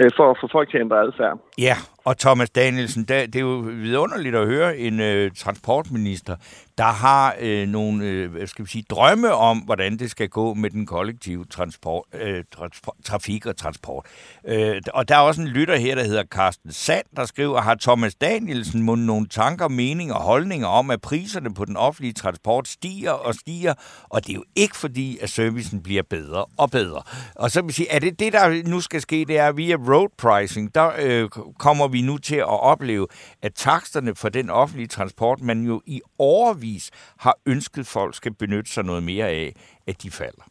[0.00, 1.38] øh, for at få folk til at ændre adfærd?
[1.58, 6.36] Ja, og Thomas Danielsen, der, det er jo vidunderligt at høre en øh, transportminister,
[6.78, 10.54] der har øh, nogle øh, hvad skal vi sige, drømme om, hvordan det skal gå
[10.54, 14.06] med den kollektive transport, øh, transport, trafik og transport.
[14.48, 17.74] Øh, og der er også en lytter her, der hedder Carsten Sand, der skriver, har
[17.74, 22.68] Thomas Danielsen må nogle tanker, meninger og holdninger om, at priserne på den offentlige transport
[22.68, 23.74] stiger og stiger,
[24.08, 27.02] og det er jo ikke fordi, at servicen bliver bedre og bedre.
[27.34, 30.08] Og så man sige, er det det, der nu skal ske, det er via road
[30.18, 33.06] pricing, der øh, kommer vi nu til at opleve,
[33.42, 38.70] at taksterne for den offentlige transport, man jo i overvis har ønsket folk skal benytte
[38.70, 39.54] sig noget mere af,
[39.86, 40.44] at de falder.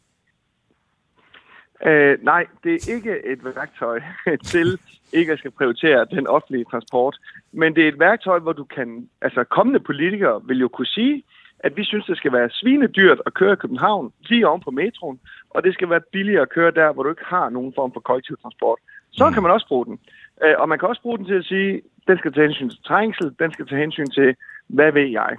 [1.86, 4.00] Øh, nej, det er ikke et værktøj
[4.52, 4.78] til
[5.12, 7.16] ikke at skal prioritere den offentlige transport,
[7.52, 11.24] men det er et værktøj, hvor du kan, altså kommende politikere vil jo kunne sige,
[11.62, 15.20] at vi synes, det skal være svinedyrt at køre i København lige oven på metroen,
[15.50, 18.00] og det skal være billigere at køre der, hvor du ikke har nogen form for
[18.00, 18.78] kollektiv transport.
[19.10, 19.98] Så kan man også bruge den.
[20.44, 22.82] Øh, og man kan også bruge den til at sige, den skal tage hensyn til
[22.84, 24.34] trængsel, den skal tage hensyn til,
[24.66, 25.36] hvad ved jeg.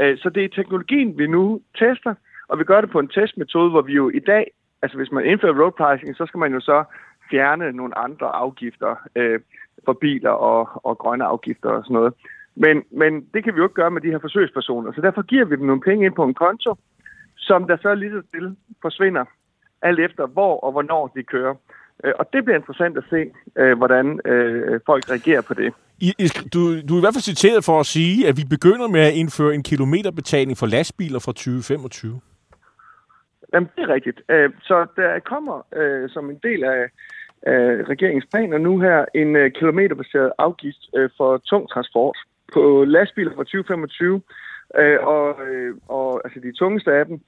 [0.00, 2.14] Øh, så det er teknologien, vi nu tester,
[2.48, 4.50] og vi gør det på en testmetode, hvor vi jo i dag,
[4.82, 6.84] altså hvis man indfører road pricing, så skal man jo så
[7.30, 9.40] fjerne nogle andre afgifter øh,
[9.84, 12.14] for biler og, og grønne afgifter og sådan noget.
[12.56, 15.44] Men, men det kan vi jo ikke gøre med de her forsøgspersoner, så derfor giver
[15.44, 16.74] vi dem nogle penge ind på en konto,
[17.36, 19.24] som der så lige så stille forsvinder,
[19.82, 21.54] alt efter hvor og hvornår de kører.
[22.04, 25.72] Øh, Og det bliver interessant at se, øh, hvordan øh, folk reagerer på det.
[26.00, 26.12] I,
[26.54, 29.14] du, du er i hvert fald citeret for at sige, at vi begynder med at
[29.14, 32.20] indføre en kilometerbetaling for lastbiler fra 2025.
[33.52, 34.20] Jamen, det er rigtigt.
[34.62, 35.56] Så der kommer
[36.08, 36.88] som en del af,
[37.92, 40.82] regeringens planer nu her en kilometerbaseret afgift
[41.16, 42.16] for tung transport
[42.52, 44.22] på lastbiler fra 2025.
[44.78, 47.20] Øh, og, øh, og altså de tungeste af dem,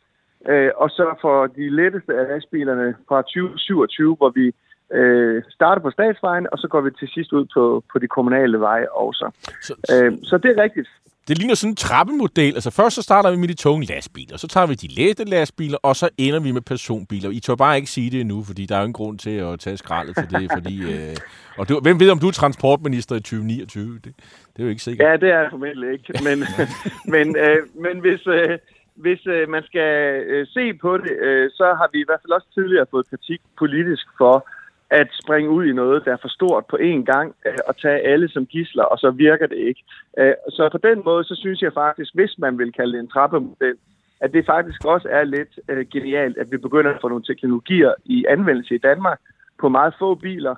[0.49, 4.53] øh, og så for de letteste af lastbilerne fra 2027, hvor vi
[4.93, 8.61] øh, starter på statsvejen, og så går vi til sidst ud på, på de kommunale
[8.61, 9.31] veje også.
[9.63, 10.89] Så, øh, så det er rigtigt.
[11.29, 12.55] Det ligner sådan en trappemodel.
[12.55, 15.79] Altså først så starter vi med de tunge lastbiler, så tager vi de lette lastbiler,
[15.83, 17.31] og så ender vi med personbiler.
[17.31, 19.61] I tør bare ikke sige det endnu, fordi der er jo ingen grund til at
[19.61, 20.51] tage skraldet for det.
[20.57, 21.17] fordi, øh,
[21.59, 23.95] og du, hvem ved, om du er transportminister i 2029?
[23.95, 25.09] Det, det er jo ikke sikkert.
[25.09, 26.13] Ja, det er jeg formentlig ikke.
[26.27, 26.39] Men,
[27.15, 28.59] men, øh, men hvis, øh,
[28.95, 29.91] hvis øh, man skal
[30.33, 33.41] øh, se på det, øh, så har vi i hvert fald også tidligere fået kritik
[33.59, 34.49] politisk for,
[34.91, 38.01] at springe ud i noget, der er for stort på én gang, øh, og tage
[38.01, 39.83] alle som gisler, og så virker det ikke.
[40.19, 43.09] Øh, så på den måde, så synes jeg faktisk, hvis man vil kalde det en
[43.09, 43.77] trappemodel,
[44.21, 47.93] at det faktisk også er lidt øh, genialt, at vi begynder at få nogle teknologier
[48.05, 49.21] i anvendelse i Danmark
[49.61, 50.55] på meget få biler,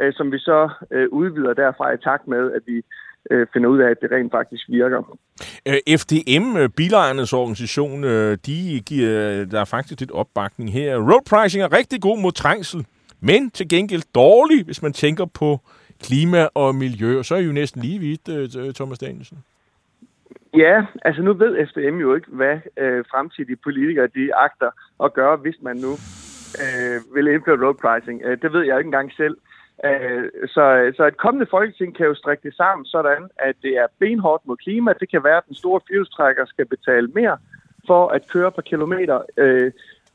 [0.00, 2.82] øh, som vi så øh, udvider derfra i takt med, at vi
[3.30, 5.18] øh, finder ud af, at det rent faktisk virker.
[5.68, 10.96] Øh, FDM, øh, bilejernes organisation, øh, de giver der faktisk lidt opbakning her.
[10.96, 12.86] Road pricing er rigtig god mod trængsel
[13.22, 15.60] men til gengæld dårlig, hvis man tænker på
[16.02, 17.18] klima og miljø.
[17.18, 19.38] Og så er I jo næsten lige vidt, øh, øh, Thomas Danielsen.
[20.56, 24.70] Ja, altså nu ved FDM jo ikke, hvad øh, fremtidige politikere de agter
[25.04, 25.92] at gøre, hvis man nu
[26.62, 28.22] øh, vil indføre road pricing.
[28.24, 29.36] Øh, det ved jeg ikke engang selv.
[29.84, 33.86] Øh, så, så et kommende folketing kan jo strække det sammen sådan, at det er
[33.98, 34.92] benhårdt mod klima.
[35.00, 37.36] Det kan være, at den store fjolstrækker skal betale mere
[37.86, 39.22] for at køre per kilometer.
[39.36, 39.72] Øh,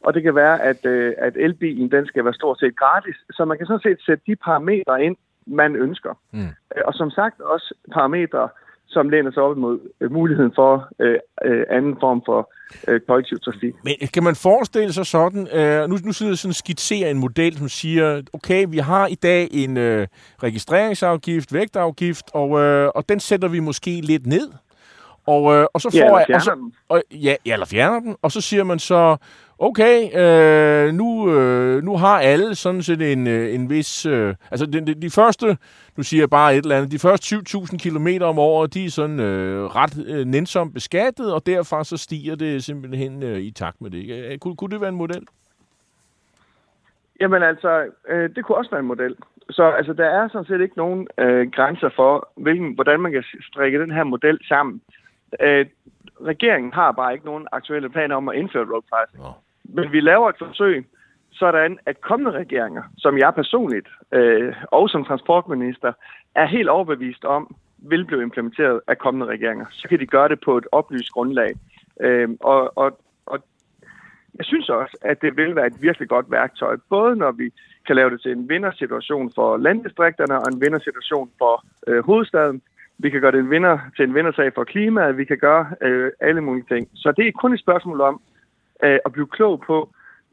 [0.07, 3.15] og det kan være, at, øh, at elbilen den skal være stort set gratis.
[3.31, 5.15] Så man kan sådan set sætte de parametre ind,
[5.45, 6.13] man ønsker.
[6.31, 6.39] Mm.
[6.75, 8.49] Øh, og som sagt også parametre,
[8.87, 12.51] som læner sig op imod øh, muligheden for øh, øh, anden form for
[12.87, 13.73] øh, kollektiv trafik.
[13.83, 17.57] Men kan man forestille sig sådan, øh, nu, nu sidder jeg sådan skitserer en model,
[17.57, 20.07] som siger, okay, vi har i dag en øh,
[20.43, 24.49] registreringsafgift, vægtafgift, og, øh, og den sætter vi måske lidt ned.
[25.27, 28.15] Og, øh, og så får ja, jeg, og så, og, ja, ja, eller fjerner den,
[28.21, 29.17] og så siger man så,
[29.59, 34.05] okay, øh, nu, øh, nu har alle sådan set en, øh, en vis...
[34.05, 35.57] Øh, altså, de, de, de første,
[35.97, 38.89] nu siger jeg bare et eller andet, de første 7.000 km om året, de er
[38.89, 43.81] sådan øh, ret øh, nænsomt beskattet, og derfra så stiger det simpelthen øh, i takt
[43.81, 43.97] med det.
[43.97, 44.37] Ikke?
[44.37, 45.27] Kunne, kunne det være en model?
[47.19, 49.15] Jamen altså, øh, det kunne også være en model.
[49.49, 53.23] Så altså, der er sådan set ikke nogen øh, grænser for, hvilken, hvordan man kan
[53.41, 54.81] strikke den her model sammen.
[55.39, 55.65] Øh,
[56.25, 59.25] regeringen har bare ikke nogen aktuelle planer om at indføre road pricing.
[59.25, 59.33] Oh.
[59.67, 60.85] Men vi laver et forsøg,
[61.31, 65.93] sådan at kommende regeringer, som jeg personligt øh, og som transportminister,
[66.35, 69.65] er helt overbevist om, vil blive implementeret af kommende regeringer.
[69.71, 71.55] Så kan de gøre det på et oplyst grundlag.
[72.01, 73.39] Øh, og, og, og
[74.37, 77.51] jeg synes også, at det vil være et virkelig godt værktøj, både når vi
[77.87, 82.61] kan lave det til en vindersituation for landdistrikterne og en vindersituation for øh, hovedstaden.
[82.97, 85.17] Vi kan gøre det en vinder, til en vindersag for klimaet.
[85.17, 86.89] Vi kan gøre øh, alle mulige ting.
[86.93, 88.21] Så det er kun et spørgsmål om,
[88.83, 89.89] øh, at blive klog på,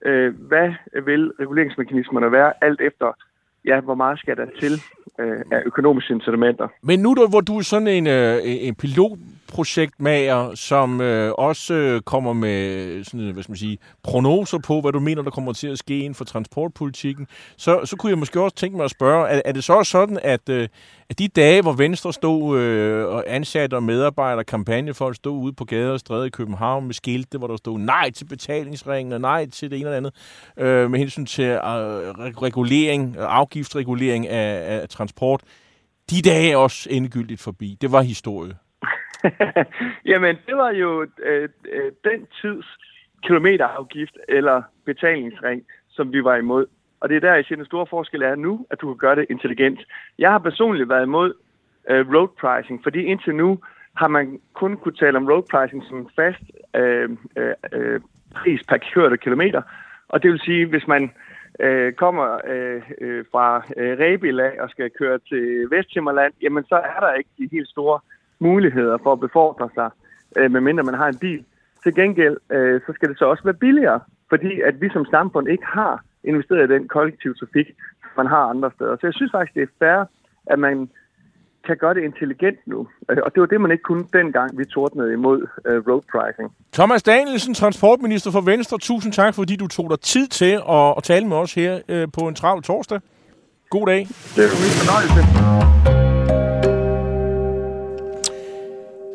[0.07, 0.73] øh, hvad
[1.05, 3.17] vil reguleringsmekanismerne være, alt efter,
[3.65, 4.73] ja, hvor meget skal der til
[5.19, 6.69] øh, af økonomiske incitamenter.
[6.83, 12.33] Men nu, hvor du er sådan en, øh, en pilotprojektmager, som øh, også øh, kommer
[12.33, 15.79] med sådan, hvad skal man sige, prognoser på, hvad du mener, der kommer til at
[15.79, 17.27] ske inden for transportpolitikken,
[17.57, 19.91] så, så kunne jeg måske også tænke mig at spørge, er, er det så også
[19.91, 20.69] sådan, at, øh,
[21.11, 25.65] at de dage, hvor Venstre stod øh, og ansatte og medarbejdere, kampagnefolk stod ude på
[25.65, 29.47] gader og stræder i København med skilte, hvor der stod nej til betalingsringen og nej
[29.47, 30.15] til det ene eller andet,
[30.59, 31.61] øh, med hensyn til øh,
[32.49, 35.43] regulering, afgiftsregulering af, af transport,
[36.11, 37.79] de dage er også endegyldigt forbi.
[37.81, 38.55] Det var historie.
[40.11, 42.67] Jamen, det var jo øh, øh, den tids
[43.23, 46.67] kilometerafgift eller betalingsring, som vi var imod.
[47.05, 49.17] Og det er der, jeg siger, den store forskel er nu, at du kan gøre
[49.17, 49.81] det intelligent.
[50.19, 51.33] Jeg har personligt været imod
[51.91, 53.59] øh, road pricing, fordi indtil nu
[53.97, 58.01] har man kun kunne tale om road pricing som en fast øh, øh, øh,
[58.35, 59.63] pris per kørte kilometer.
[60.09, 61.13] Og det vil sige, hvis man
[61.61, 67.01] øh, kommer øh, øh, fra øh, Rebila og skal køre til Vesthimmerland, jamen så er
[67.01, 68.01] der ikke de helt store
[68.39, 69.91] muligheder for at befordre sig,
[70.37, 71.45] øh, medmindre man har en bil.
[71.83, 75.49] Til gengæld, øh, så skal det så også være billigere, fordi at vi som samfund
[75.49, 77.67] ikke har investeret i den kollektive trafik,
[78.17, 78.97] man har andre steder.
[78.97, 80.05] Så jeg synes faktisk, det er fair,
[80.47, 80.89] at man
[81.67, 82.89] kan gøre det intelligent nu.
[83.11, 86.49] Øh, og det var det, man ikke kunne dengang, vi tordnede imod uh, road pricing.
[86.73, 88.79] Thomas Danielsen, transportminister for Venstre.
[88.79, 92.13] Tusind tak, fordi du tog dig tid til at, at tale med os her uh,
[92.13, 93.01] på en travl torsdag.
[93.71, 94.01] God dag.
[94.37, 95.21] Det er min fornøjelse.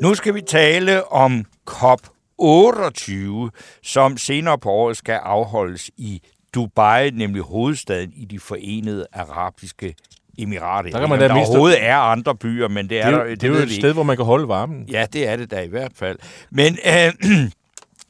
[0.01, 3.49] Nu skal vi tale om COP28,
[3.83, 6.21] som senere på året skal afholdes i
[6.55, 9.95] Dubai, nemlig hovedstaden i de forenede arabiske
[10.37, 10.89] Emirater.
[10.89, 13.47] Der, kan man der overhovedet er andre byer, men det er det, der, det, det
[13.49, 14.85] er jo et sted, hvor man kan holde varmen.
[14.91, 16.17] Ja, det er det da i hvert fald.
[16.51, 17.13] Men øh,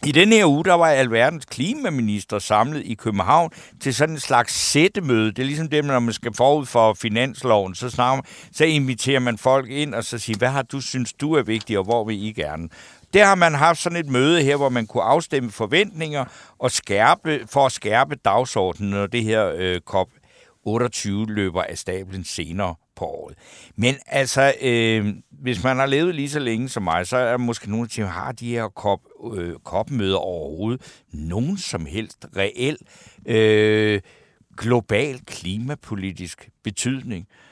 [0.05, 4.53] I denne her uge, der var alverdens klimaminister samlet i København til sådan en slags
[4.53, 5.31] sættemøde.
[5.31, 9.37] Det er ligesom det, når man skal forud for finansloven, så, snakker, så inviterer man
[9.37, 12.23] folk ind og så siger, hvad har du synes, du er vigtig, og hvor vil
[12.23, 12.69] I gerne?
[13.13, 16.25] Der har man haft sådan et møde her, hvor man kunne afstemme forventninger
[16.59, 22.75] og skærpe, for at skærpe dagsordenen, når det her øh, COP28 løber af stablen senere
[22.95, 23.37] på året.
[23.75, 27.37] Men altså, øh, hvis man har levet lige så længe som mig, så er der
[27.37, 29.01] måske nogle, der har de her COP,
[29.37, 32.77] øh, COP-møder overhovedet nogen som helst reel
[33.25, 34.01] øh,
[34.57, 37.27] global klimapolitisk betydning.
[37.29, 37.48] Øh,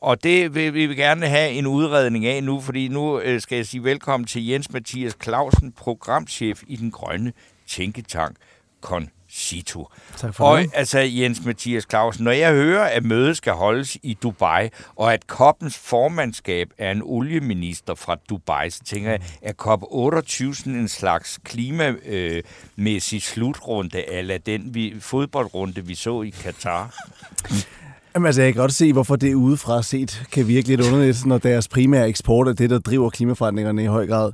[0.00, 3.66] og det vil vi gerne have en udredning af nu, fordi nu øh, skal jeg
[3.66, 7.32] sige velkommen til Jens Mathias Clausen, programchef i den grønne
[7.66, 8.36] tænketank
[8.80, 9.88] Concito.
[10.16, 10.70] Tak for og det.
[10.74, 15.22] altså Jens Mathias Clausen, når jeg hører, at mødet skal holdes i Dubai, og at
[15.32, 21.40] COP'ens formandskab er en olieminister fra Dubai, så tænker jeg, at COP28 sådan en slags
[21.44, 26.94] klimamæssig slutrunde, eller den vi, fodboldrunde, vi så i Katar?
[28.14, 31.38] Jamen, altså, jeg kan godt se, hvorfor det udefra set kan virke lidt underligt, når
[31.38, 34.32] deres primære eksport er det, der driver klimaforandringerne i høj grad.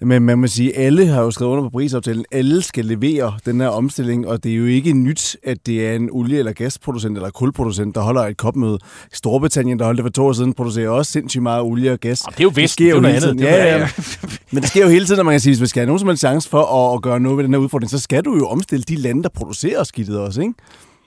[0.00, 2.24] Men man må sige, at alle har jo skrevet under på Paris-aftalen.
[2.32, 5.94] Alle skal levere den her omstilling, og det er jo ikke nyt, at det er
[5.94, 8.78] en olie- eller gasproducent eller kulproducent, der holder et kopmøde.
[9.12, 12.20] Storbritannien, der holdt det for to år siden, producerer også sindssygt meget olie og gas.
[12.20, 13.40] Og det er jo vist, sker det er jo noget hele andet.
[13.40, 13.52] tiden.
[13.52, 13.88] Det Ja, ja,
[14.52, 15.98] Men det sker jo hele tiden, når man kan sige, hvis man skal have nogen
[15.98, 18.36] som helst chance for at, at gøre noget ved den her udfordring, så skal du
[18.36, 20.54] jo omstille de lande, der producerer skidtet også, ikke?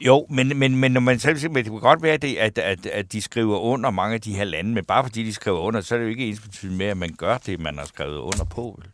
[0.05, 2.85] Jo, men, men, men når man selv siger, det kan godt være, det, at, at,
[2.85, 5.81] at de skriver under mange af de her lande, men bare fordi de skriver under,
[5.81, 8.17] så er det jo ikke ens betydning med, at man gør det, man har skrevet
[8.17, 8.79] under på.
[8.79, 8.89] vel?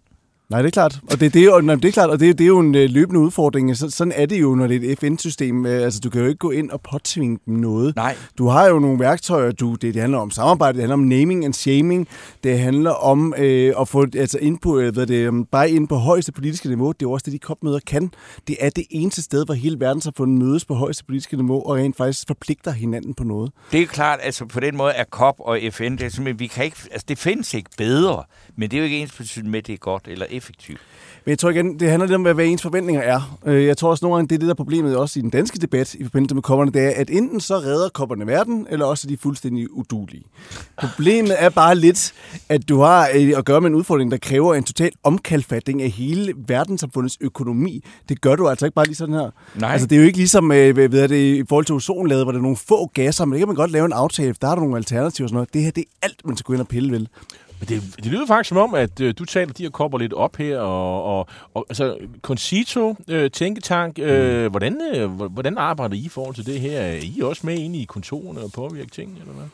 [0.49, 0.99] Nej, det er klart.
[1.11, 2.75] Og det, det, er, jo, nej, det er klart, og det, det er jo en
[2.75, 3.77] øh, løbende udfordring.
[3.77, 5.65] Så, sådan er det jo, når det er et FN-system.
[5.65, 7.95] Øh, Altså, du kan jo ikke gå ind og påtvinge dem noget.
[7.95, 8.15] Nej.
[8.37, 9.51] Du har jo nogle værktøjer.
[9.51, 12.07] Du, det, det handler om samarbejde, det handler om naming and shaming.
[12.43, 15.95] Det handler om øh, at få altså ind på, øh, hvad det, bare ind på
[15.95, 16.87] højeste politiske niveau.
[16.87, 18.11] Det er jo også det, de kopmøder kan.
[18.47, 21.69] Det er det eneste sted, hvor hele verden har fundet mødes på højeste politiske niveau,
[21.69, 23.51] og rent faktisk forpligter hinanden på noget.
[23.71, 26.47] Det er klart, altså på den måde er COP og FN, det er simpelthen, vi
[26.47, 28.23] kan ikke, altså det findes ikke bedre,
[28.57, 30.79] men det er jo ikke ens betydning med, at det er godt eller effektivt.
[31.25, 33.37] Men jeg tror igen, det handler lidt om, hvad, hvad ens forventninger er.
[33.45, 35.29] Øh, Jeg tror også nogle gange, det er det, der er problemet også i den
[35.29, 38.85] danske debat i forbindelse med kopperne, det er, at enten så redder kopperne verden, eller
[38.85, 40.23] også er de fuldstændig udulige.
[40.77, 42.13] Problemet er bare lidt,
[42.49, 45.89] at du har øh, at gøre med en udfordring, der kræver en total omkalfatning af
[45.89, 47.83] hele verdenssamfundets økonomi.
[48.09, 49.29] Det gør du altså ikke bare lige sådan her.
[49.55, 49.71] Nej.
[49.71, 52.31] Altså, det er jo ikke ligesom øh, ved jeg det, i forhold til ozonlaget, hvor
[52.31, 54.55] der er nogle få gasser, men det kan man godt lave en aftale, der er
[54.55, 55.53] der nogle alternativer og sådan noget.
[55.53, 57.07] Det her, det er alt, man skal gå ind og pille vel.
[57.59, 60.13] Men det, det lyder faktisk som om, at øh, du taler de her kopper lidt
[60.13, 65.95] op her, og, og, og altså, Concito, øh, Tænketank, øh, hvordan, øh, hvor- hvordan arbejder
[65.95, 66.79] I i forhold til det her?
[66.81, 69.45] Er I også med inde i kontorerne og påvirker tingene, eller hvad?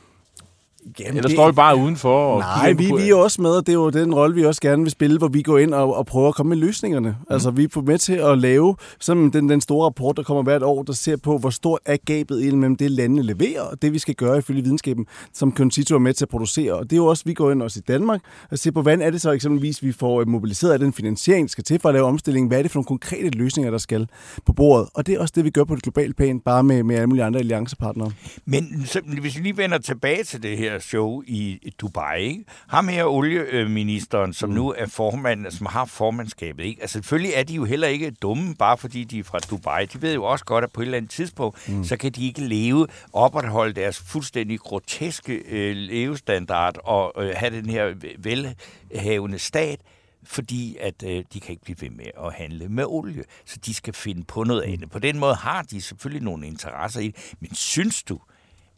[1.00, 2.34] Jamen, Eller står I bare udenfor?
[2.34, 4.62] Og Nej, vi, vi er også med, og det er jo den rolle, vi også
[4.62, 7.10] gerne vil spille, hvor vi går ind og, og prøver at komme med løsningerne.
[7.10, 7.34] Mm.
[7.34, 10.64] Altså, vi er med til at lave sådan den, den store rapport, der kommer hvert
[10.64, 14.00] år, der ser på, hvor stort er gabet mellem det, landene leverer, og det, vi
[14.00, 16.74] skal gøre ifølge videnskaben, som Concito er med til at producere.
[16.74, 18.22] Og det er jo også, vi går ind også i Danmark
[18.52, 21.48] og ser på, hvordan er det så eksempelvis, vi får øh, mobiliseret af den finansiering,
[21.48, 22.48] der skal til for at lave omstillingen.
[22.48, 24.08] Hvad er det for nogle konkrete løsninger, der skal
[24.46, 24.90] på bordet?
[24.94, 27.08] Og det er også det, vi gør på et globalt plan, bare med, med alle
[27.08, 28.12] mulige andre alliancepartnere.
[28.46, 32.46] Men så, hvis vi lige vender tilbage til det her show i Dubai, ikke?
[32.68, 34.56] ham her olieministeren, som mm.
[34.56, 36.82] nu er formand, som har formandskabet, ikke?
[36.82, 39.86] altså selvfølgelig er de jo heller ikke dumme, bare fordi de er fra Dubai.
[39.86, 41.84] De ved jo også godt, at på et eller andet tidspunkt, mm.
[41.84, 47.70] så kan de ikke leve, opretholde deres fuldstændig groteske øh, levestandard og øh, have den
[47.70, 49.80] her velhavende stat,
[50.24, 53.24] fordi at øh, de kan ikke blive ved med at handle med olie.
[53.46, 54.92] Så de skal finde på noget andet.
[54.92, 57.34] På den måde har de selvfølgelig nogle interesser i det.
[57.40, 58.20] Men synes du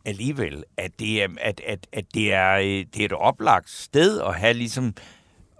[0.06, 4.22] alligevel, at det er, at, at, at det er, øh, det er et oplagt sted
[4.22, 4.94] at have ligesom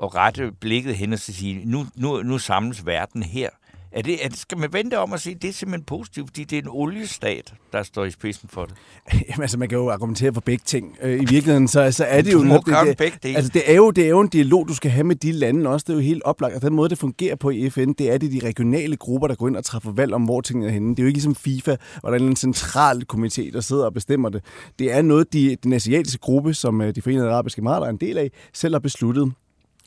[0.04, 3.50] at rette blikket hen og sige, nu, nu, nu samles verden her.
[3.96, 6.44] Er det, er det, skal man vente om at sige, det er simpelthen positivt, fordi
[6.44, 8.74] det er en oliestat, der står i spidsen for det?
[9.30, 10.98] Jamen, altså, man kan jo argumentere for begge ting.
[11.02, 12.44] Øh, I virkeligheden, så, så er det jo...
[12.44, 13.36] Må det, det, dele.
[13.36, 15.70] Altså, det er, jo, det er jo en dialog, du skal have med de lande
[15.70, 15.84] også.
[15.88, 16.56] Det er jo helt oplagt.
[16.56, 19.36] Og den måde, det fungerer på i FN, det er det de regionale grupper, der
[19.36, 20.90] går ind og træffer valg om, hvor tingene er henne.
[20.90, 23.94] Det er jo ikke ligesom FIFA, hvor der er en central komité, der sidder og
[23.94, 24.44] bestemmer det.
[24.80, 27.98] Det er noget, de, den asiatiske gruppe, som øh, de forenede arabiske emirater er en
[27.98, 29.32] del af, selv har besluttet.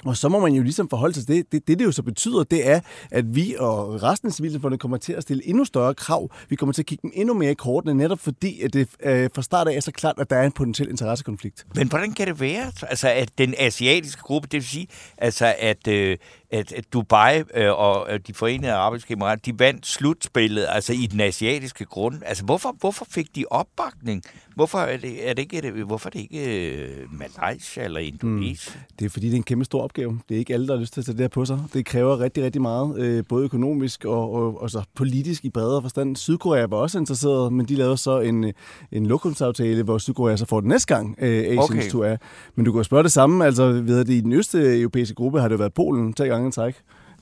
[0.04, 1.52] Og så må man jo ligesom forholde sig til det.
[1.52, 2.80] Det, det, det jo så betyder, det er,
[3.10, 6.30] at vi og resten af civilsamfundet kommer til at stille endnu større krav.
[6.48, 9.30] Vi kommer til at kigge dem endnu mere i kortene, netop fordi, at det øh,
[9.34, 11.66] fra start af er så klart, at der er en potentiel interessekonflikt.
[11.74, 14.86] Men hvordan kan det være, altså at den asiatiske gruppe, det vil sige,
[15.18, 16.16] altså at, øh,
[16.50, 21.06] at, at Dubai øh, og øh, de forenede arabiske emirater, de vandt slutspillet altså i
[21.06, 22.16] den asiatiske grund.
[22.26, 24.22] Altså, hvorfor, hvorfor fik de opbakning?
[24.54, 28.76] Hvorfor er det, er det ikke, hvorfor er det ikke øh, Malaysia eller Indonesien?
[28.76, 28.94] Mm.
[28.98, 30.20] Det er fordi, det er en kæmpe stor opgave.
[30.28, 31.58] Det er ikke alle, der har lyst til at tage det her på sig.
[31.72, 35.82] Det kræver rigtig, rigtig meget, øh, både økonomisk og, og, og så politisk i bredere
[35.82, 36.16] forstand.
[36.16, 38.52] Sydkorea var også interesseret, men de lavede så en,
[38.92, 41.90] en lokumsaftale, hvor Sydkorea så får det næste gang, øh, Asiens okay.
[41.90, 42.16] tur er.
[42.54, 43.44] Men du kan jo spørge det samme.
[43.44, 46.37] Altså, ved det, i den øste europæiske gruppe har det jo været Polen tre gange
[46.46, 46.74] i træk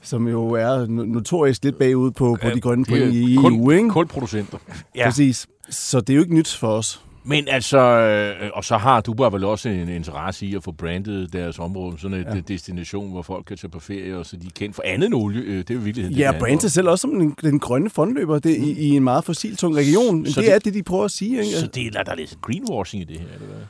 [0.02, 3.70] som jo er notorisk lidt bagud på, på de grønne point i EU.
[3.70, 3.88] Ikke?
[3.88, 4.58] Kulproducenter.
[4.96, 5.04] Ja.
[5.04, 5.46] Præcis.
[5.68, 7.00] Så det er jo ikke nyt for os.
[7.28, 11.32] Men altså, øh, og så har Dubai vel også en interesse i at få brandet
[11.32, 12.40] deres område, sådan en ja.
[12.48, 15.14] destination, hvor folk kan tage på ferie, og så de er kendt for andet end
[15.14, 15.42] olie.
[15.42, 18.56] Øh, det er jo virkelig Ja, brandet selv også som den, den grønne fondløber det,
[18.56, 20.26] i, i en meget fossiltung region.
[20.26, 21.44] Så det, det er det, de prøver at sige.
[21.44, 21.56] Ikke?
[21.56, 23.64] Så det, er, der er lidt greenwashing i det her, eller hvad?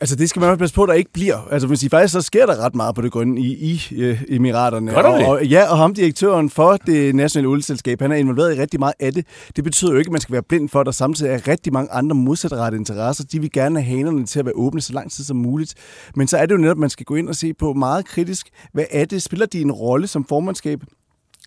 [0.00, 1.48] Altså, det skal man også passe på, at der ikke bliver.
[1.50, 4.18] Altså, man siger, faktisk så sker der ret meget på det grønne i, i uh,
[4.28, 4.90] Emiraterne.
[4.90, 8.60] Gør og, og, ja, og ham, direktøren for det nationale olieselskab, han er involveret i
[8.60, 9.26] rigtig meget af det.
[9.56, 11.72] Det betyder jo ikke, at man skal være blind for, at der samtidig er rigtig
[11.72, 13.24] mange andre modsatrettede interesser.
[13.24, 15.74] De vil gerne have hanerne til at være åbne så lang tid som muligt.
[16.16, 18.06] Men så er det jo netop, at man skal gå ind og se på meget
[18.06, 19.22] kritisk, hvad er det?
[19.22, 20.80] Spiller de en rolle som formandskab?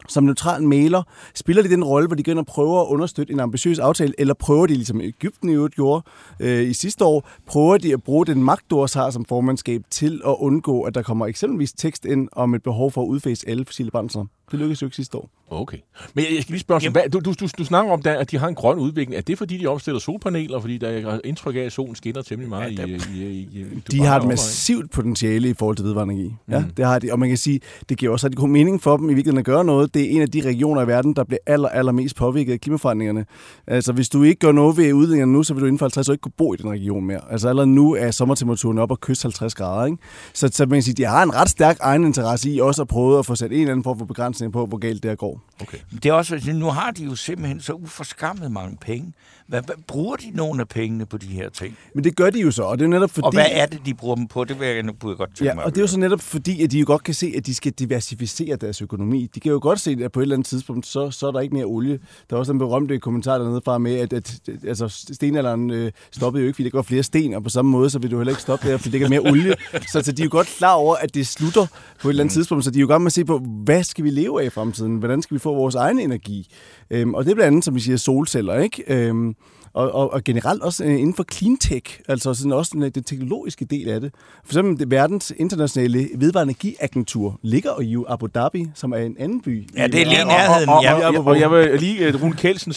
[0.07, 1.03] Som neutral maler,
[1.35, 4.13] spiller de den rolle, hvor de går ind og prøver at understøtte en ambitiøs aftale,
[4.17, 6.03] eller prøver de, ligesom Ægypten i øvrigt gjorde
[6.39, 9.81] øh, i sidste år, prøver de at bruge den magt, du også har som formandskab,
[9.89, 13.49] til at undgå, at der kommer eksempelvis tekst ind om et behov for at udfase
[13.49, 14.25] alle fossile brændsler.
[14.51, 15.29] Det lykkedes jo ikke sidste år.
[15.49, 15.77] Okay.
[16.13, 18.47] Men jeg skal lige spørge, hvad, du, du, du, snakker om, der, at de har
[18.47, 19.17] en grøn udvikling.
[19.17, 22.49] Er det, fordi de opstiller solpaneler, fordi der er indtryk af, at solen skinner temmelig
[22.49, 26.13] meget ja, i, i, i, i De har et massivt potentiale i forhold til vedvarende
[26.13, 26.35] energi.
[26.49, 26.69] Ja, mm.
[26.69, 27.11] det har de.
[27.11, 29.45] Og man kan sige, det giver også rigtig god mening for dem i virkeligheden at
[29.45, 29.93] gøre noget.
[29.93, 32.61] Det er en af de regioner i verden, der bliver aller, aller mest påvirket af
[32.61, 33.25] klimaforandringerne.
[33.67, 36.09] Altså, hvis du ikke gør noget ved udledningerne nu, så vil du inden for 50
[36.09, 37.21] år ikke kunne bo i den region mere.
[37.31, 39.85] Altså, allerede nu er sommertemperaturen op og kyst 50 grader.
[39.85, 39.97] Ikke?
[40.33, 42.87] Så, så man kan sige, de har en ret stærk egen interesse i også at
[42.87, 44.05] prøve at få sat en eller anden form for
[44.36, 45.41] begrænsning på, hvor galt det er går.
[45.61, 45.77] Okay.
[46.03, 49.13] Det er også, nu har de jo simpelthen så uforskammet mange penge.
[49.47, 51.77] Hvad, hvad, bruger de nogle af pengene på de her ting?
[51.95, 53.25] Men det gør de jo så, og det er netop fordi...
[53.25, 54.43] Og hvad er det, de bruger dem på?
[54.43, 55.63] Det vil jeg nu godt tænke ja, mig.
[55.63, 57.55] og det er jo så netop fordi, at de jo godt kan se, at de
[57.55, 59.29] skal diversificere deres økonomi.
[59.36, 61.39] De kan jo godt se, at på et eller andet tidspunkt, så, så er der
[61.39, 61.99] ikke mere olie.
[62.29, 66.43] Der er også en berømte kommentar dernede fra med, at, at altså, stenalderen øh, stoppede
[66.43, 68.31] jo ikke, fordi der går flere sten, og på samme måde, så vil du heller
[68.31, 69.55] ikke stoppe der, fordi det ikke er mere olie.
[69.91, 71.65] så, så de er jo godt klar over, at det slutter
[72.01, 72.39] på et eller andet mm.
[72.39, 74.45] tidspunkt, så de er jo godt med at se på, hvad skal vi leve af
[74.45, 74.97] i fremtiden?
[74.97, 76.47] Hvordan skal vi få vores egen energi?
[76.89, 78.84] Øhm, og det er blandt andet, som vi siger, solceller, ikke?
[78.88, 79.36] Øhm,
[79.73, 83.65] og, og, og generelt også øh, inden for cleantech, altså sådan også den, den teknologiske
[83.65, 84.11] del af det.
[84.43, 89.41] For eksempel det verdens internationale vedvarende energiagentur ligger i Abu Dhabi, som er en anden
[89.41, 89.67] by.
[89.78, 90.69] Ja, det er lige nærheden.
[90.69, 92.73] Og, og, og, og, og jeg vil lige, øh, Rune Kelsen,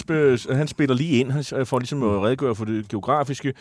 [0.51, 3.55] han spiller lige ind, han får ligesom at redegøre for det geografiske.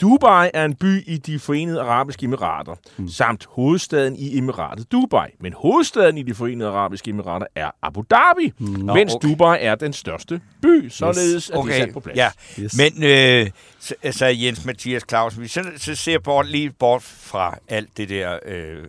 [0.00, 3.08] Dubai er en by i de forenede arabiske emirater, mm.
[3.08, 5.30] samt hovedstaden i emiratet Dubai.
[5.40, 8.66] Men hovedstaden i de forenede arabiske emirater er Abu Dhabi, mm.
[8.66, 9.28] mens okay.
[9.28, 11.50] Dubai er den største by, således yes.
[11.50, 11.72] okay.
[11.72, 12.16] det er sat på plads.
[12.16, 12.30] Ja.
[12.58, 12.76] Yes.
[12.76, 17.58] Men øh, så, så Jens Mathias Clausen, vi så, så ser bort, lige bort fra
[17.68, 18.38] alt det der...
[18.44, 18.84] Øh,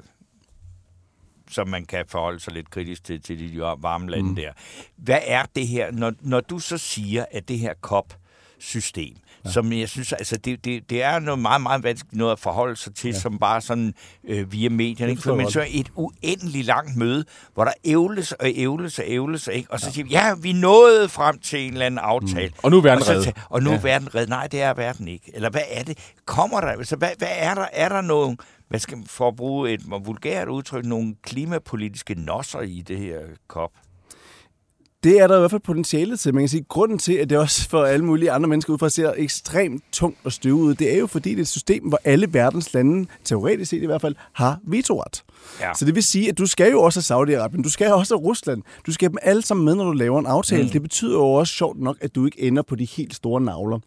[1.51, 4.35] som man kan forholde sig lidt kritisk til, til de varme lande mm.
[4.35, 4.51] der.
[4.95, 9.15] Hvad er det her, når, når du så siger, at det her COP-system,
[9.45, 9.51] ja.
[9.51, 12.75] som jeg synes, altså det, det, det er noget meget, meget vanskeligt noget at forholde
[12.75, 13.19] sig til, ja.
[13.19, 13.93] som bare sådan
[14.27, 15.11] øh, via medierne.
[15.11, 15.23] Ikke?
[15.23, 19.71] For, men så et uendeligt langt møde, hvor der ævles og ævles og ævles, ikke?
[19.71, 19.91] og så ja.
[19.91, 22.47] siger vi, ja, vi nåede frem til en eller anden aftale.
[22.47, 22.53] Mm.
[22.63, 23.37] Og nu er verden reddet.
[23.49, 23.75] Og nu ja.
[23.75, 24.29] er verden reddet.
[24.29, 25.31] Nej, det er verden ikke.
[25.33, 25.97] Eller hvad er det?
[26.25, 26.67] Kommer der?
[26.67, 27.65] Altså, hvad, hvad er der?
[27.73, 28.37] Er der nogen
[28.69, 33.71] hvad skal, for at bruge et vulgært udtryk, nogle klimapolitiske nosser i det her COP?
[35.03, 36.33] Det er der i hvert fald potentiale til.
[36.33, 39.13] Man kan sige, grunden til, at det også for alle mulige andre mennesker udefra ser
[39.17, 42.33] ekstremt tungt og støve ud, det er jo fordi, det er et system, hvor alle
[42.33, 45.23] verdens lande, teoretisk set i hvert fald, har vetoret.
[45.61, 45.73] Ja.
[45.73, 48.25] Så det vil sige, at du skal jo også have Saudi-Arabien, du skal også have
[48.25, 50.63] Rusland, du skal have dem alle sammen med, når du laver en aftale.
[50.63, 50.69] Mm.
[50.69, 53.79] Det betyder jo også sjovt nok, at du ikke ender på de helt store navler.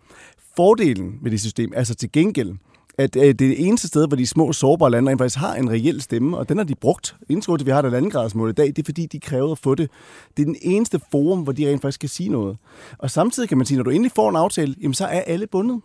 [0.56, 2.52] Fordelen ved det system, altså til gengæld,
[2.98, 5.54] at øh, det er det eneste sted, hvor de små sårbare lande rent faktisk har
[5.54, 7.16] en reel stemme, og den har de brugt.
[7.28, 9.90] Til, vi har et gradsmål i dag, det er fordi, de krævede at få det.
[10.36, 12.56] Det er den eneste forum, hvor de rent faktisk kan sige noget.
[12.98, 15.46] Og samtidig kan man sige, når du endelig får en aftale, jamen så er alle
[15.46, 15.80] bundet.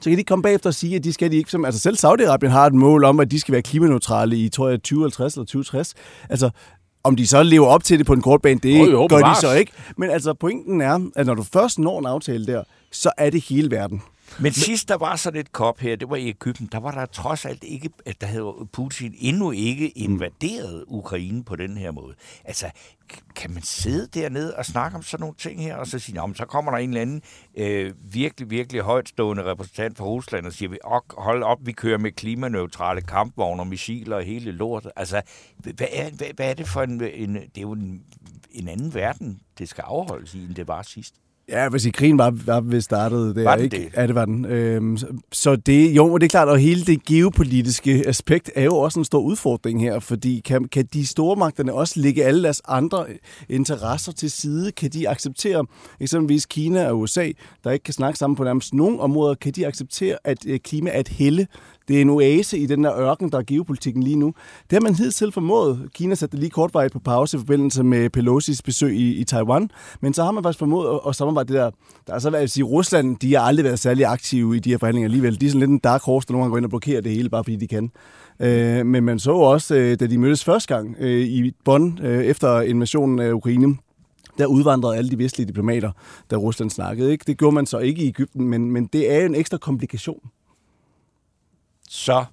[0.00, 1.64] Så kan de komme bagefter og sige, at de skal de ikke som...
[1.64, 4.78] Altså selv Saudi-Arabien har et mål om, at de skal være klimaneutrale i, tror jeg,
[4.78, 5.94] 2050 eller 2060.
[6.28, 6.50] Altså,
[7.04, 9.18] om de så lever op til det på en kort bane, det oh, jo, gør
[9.18, 9.72] de så ikke.
[9.96, 12.62] Men altså, pointen er, at når du først når en aftale der,
[12.92, 14.02] så er det hele verden.
[14.40, 17.06] Men sidst der var sådan et kop her, det var i Ægypten, der var der
[17.06, 22.14] trods alt ikke, at der havde Putin endnu ikke invaderet Ukraine på den her måde.
[22.44, 22.70] Altså,
[23.34, 26.34] kan man sidde dernede og snakke om sådan nogle ting her, og så sige, om
[26.34, 27.22] så kommer der en eller anden
[27.56, 30.78] øh, virkelig, virkelig højtstående repræsentant for Rusland og siger, vi,
[31.10, 34.92] hold op, vi kører med klimaneutrale kampvogne og missiler og hele lortet.
[34.96, 35.22] Altså,
[35.58, 37.34] hvad er, hvad, hvad er det for en, en...
[37.34, 38.02] Det er jo en,
[38.50, 41.14] en anden verden, det skal afholdes i, end det var sidst.
[41.48, 43.44] Ja, hvis i krigen var, var vi startede det.
[43.44, 43.76] Var ikke?
[43.76, 43.88] det?
[43.96, 44.44] Ja, det var den.
[44.44, 44.98] Øhm,
[45.32, 49.04] så det, jo, det er klart, og hele det geopolitiske aspekt er jo også en
[49.04, 53.06] stor udfordring her, fordi kan, kan de store magterne også lægge alle deres andre
[53.48, 54.72] interesser til side?
[54.72, 55.66] Kan de acceptere,
[56.00, 57.28] eksempelvis Kina og USA,
[57.64, 60.90] der ikke kan snakke sammen på nærmest nogen områder, kan de acceptere, at øh, klima
[60.90, 61.46] er et helle
[61.88, 64.34] det er en oase i den der ørken, der er geopolitikken lige nu.
[64.70, 65.88] Det har man hidtil formået.
[65.94, 69.70] Kina satte lige kortvarigt på pause i forbindelse med Pelosi's besøg i, i Taiwan.
[70.00, 71.70] Men så har man faktisk formået at, at samarbejde det der.
[72.06, 74.70] Der er så været at sige, Rusland, de har aldrig været særlig aktive i de
[74.70, 75.40] her forhandlinger alligevel.
[75.40, 77.12] De er sådan lidt en dark horse, der nogle gange går ind og blokerer det
[77.12, 77.90] hele, bare fordi de kan.
[78.40, 82.24] Øh, men man så også, øh, da de mødtes første gang øh, i Bonn øh,
[82.24, 83.76] efter invasionen af Ukraine,
[84.38, 85.90] der udvandrede alle de vestlige diplomater,
[86.30, 87.12] da Rusland snakkede.
[87.12, 87.24] Ikke?
[87.26, 90.20] Det gjorde man så ikke i Ægypten, men, men det er en ekstra komplikation
[91.92, 92.26] så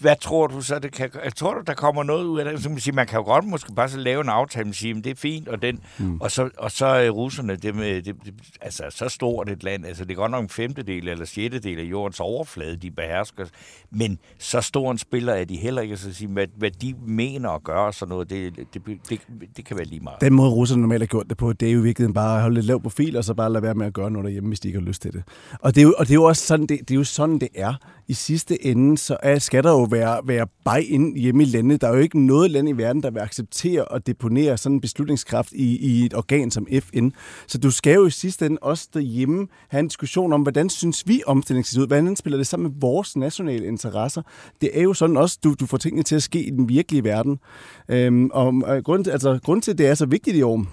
[0.00, 2.62] hvad tror du så, det kan, tror du, der kommer noget ud af det?
[2.62, 4.94] Så man, sige, man kan jo godt måske bare så lave en aftale, og sige,
[4.94, 6.20] det er fint, og, den, mm.
[6.20, 9.86] og så, og så er russerne, det med, det, det, altså så stort et land,
[9.86, 13.46] altså det er godt nok en femtedel eller sjettedel af jordens overflade, de behersker,
[13.90, 17.50] men så stor en spiller er de heller ikke, så sige, hvad, hvad de mener
[17.50, 19.20] at gøre, sådan noget, det, det, det,
[19.56, 20.20] det kan være lige meget.
[20.20, 22.42] Den måde, russerne normalt har gjort det på, det er jo i virkeligheden bare at
[22.42, 24.60] holde lidt lav profil, og så bare lade være med at gøre noget derhjemme, hvis
[24.60, 25.22] de ikke har lyst til det.
[25.60, 27.38] Og det er jo, og det er jo også sådan, det, det er jo sådan,
[27.38, 27.74] det er
[28.08, 31.80] i sidste ende, så er, skal der jo være, være buy ind hjemme i landet.
[31.80, 34.80] Der er jo ikke noget land i verden, der vil acceptere og deponere sådan en
[34.80, 37.08] beslutningskraft i, i et organ som FN.
[37.46, 41.08] Så du skal jo i sidste ende også derhjemme have en diskussion om, hvordan synes
[41.08, 41.86] vi omstillingen ser ud?
[41.86, 44.22] Hvordan spiller det sammen med vores nationale interesser?
[44.60, 47.04] Det er jo sådan også, du, du får tingene til at ske i den virkelige
[47.04, 47.38] verden.
[47.88, 50.66] Øhm, og, og grund, altså, grund til, at det er så vigtigt i år,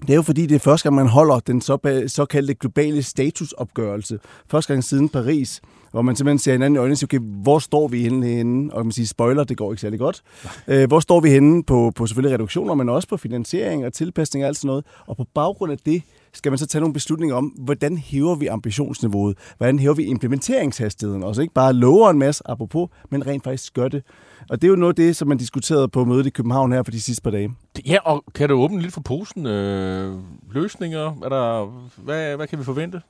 [0.00, 1.60] det er jo fordi, det er første gang, man holder den
[2.08, 4.18] såkaldte globale statusopgørelse.
[4.50, 5.60] Første gang siden Paris,
[5.90, 8.74] hvor man simpelthen ser hinanden i øjnene og siger, okay, hvor står vi henne?
[8.74, 10.22] Og man siger, spoiler, det går ikke særlig godt.
[10.68, 14.44] Øh, hvor står vi henne på, på selvfølgelig reduktioner, men også på finansiering og tilpasning
[14.44, 14.84] og alt sådan noget.
[15.06, 18.46] Og på baggrund af det, skal man så tage nogle beslutninger om, hvordan hæver vi
[18.46, 19.38] ambitionsniveauet?
[19.56, 21.24] Hvordan hæver vi implementeringshastigheden?
[21.24, 24.02] Altså ikke bare lover en masse, apropos, men rent faktisk gør det.
[24.50, 26.82] Og det er jo noget af det, som man diskuterede på mødet i København her
[26.82, 27.54] for de sidste par dage.
[27.86, 29.46] Ja, og kan du åbne lidt for posen?
[29.46, 30.14] Øh,
[30.52, 31.18] løsninger?
[31.24, 33.00] Er der, hvad, hvad kan vi forvente?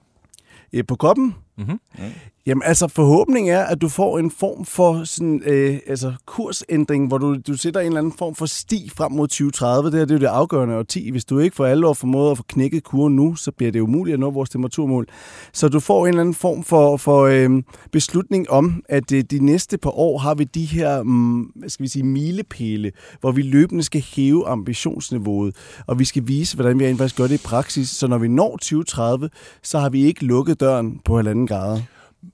[0.88, 1.34] På koppen?
[1.60, 1.80] Mm-hmm.
[1.98, 2.04] Mm.
[2.46, 7.18] Jamen altså, forhåbningen er, at du får en form for sådan, øh, altså, kursændring, hvor
[7.18, 9.90] du, du sætter en eller anden form for sti frem mod 2030.
[9.90, 11.10] Det her det er jo det afgørende og 10.
[11.10, 13.80] Hvis du ikke for alvor år formået at få knækket kurven nu, så bliver det
[13.80, 15.06] umuligt at nå vores temperaturmål.
[15.52, 19.44] Så du får en eller anden form for, for øh, beslutning om, at øh, de
[19.44, 23.82] næste par år har vi de her mm, skal vi sige, milepæle, hvor vi løbende
[23.82, 25.56] skal hæve ambitionsniveauet,
[25.86, 27.88] og vi skal vise, hvordan vi faktisk gør det i praksis.
[27.88, 29.30] Så når vi når 2030,
[29.62, 31.80] så har vi ikke lukket døren på halvanden grader.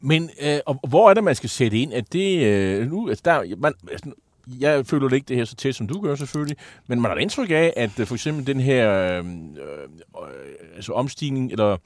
[0.01, 1.93] Men øh, og hvor er det, man skal sætte ind?
[1.93, 4.11] At det, øh, nu, altså der, man, altså,
[4.61, 6.57] jeg føler ikke det her så tæt, som du gør selvfølgelig,
[6.87, 9.89] men man har indtryk af, at øh, for eksempel den her øh, øh,
[10.77, 11.77] altså omstigning, eller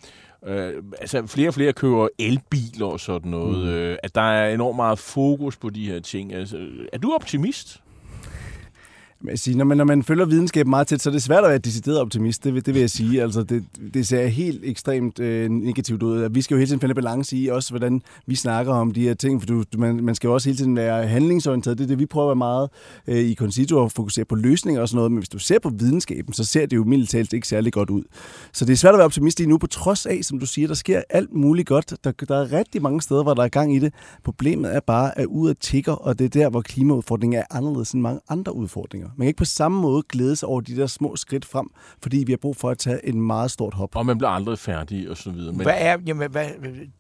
[0.47, 3.69] øh, altså flere og flere køber elbiler og sådan noget, mm.
[3.69, 6.33] øh, at der er enormt meget fokus på de her ting.
[6.33, 7.83] Altså, er du optimist?
[9.23, 11.51] Men sige, når, man, når man følger videnskaben meget tæt, så er det svært at
[11.51, 13.23] være decideret optimist, det, det vil jeg sige.
[13.23, 13.65] Altså, det,
[13.95, 16.29] det ser helt ekstremt øh, negativt ud.
[16.31, 19.15] Vi skal jo hele tiden finde balance i også, hvordan vi snakker om de her
[19.15, 21.79] ting, for du, man, man skal jo også hele tiden være handlingsorienteret.
[21.79, 22.69] Det er det, vi prøver at være meget
[23.07, 25.69] øh, i Concito at fokusere på løsninger og sådan noget, men hvis du ser på
[25.69, 28.03] videnskaben, så ser det jo mildt talt ikke særlig godt ud.
[28.53, 30.69] Så det er svært at være optimist lige nu, på trods af, som du siger,
[30.69, 31.95] der sker alt muligt godt.
[32.05, 33.95] Der, der er rigtig mange steder, hvor der er gang i det.
[34.25, 37.93] Problemet er bare, at ud af tigger, og det er der, hvor klimaudfordringen er anderledes
[37.93, 39.10] end mange andre udfordringer.
[39.17, 41.71] Man kan ikke på samme måde glæde sig over de der små skridt frem,
[42.03, 43.97] fordi vi har brug for at tage en meget stort hop.
[43.97, 45.53] Og man bliver aldrig færdig og så videre.
[45.53, 45.63] Men...
[45.63, 46.49] Hvad er, jamen, hvad,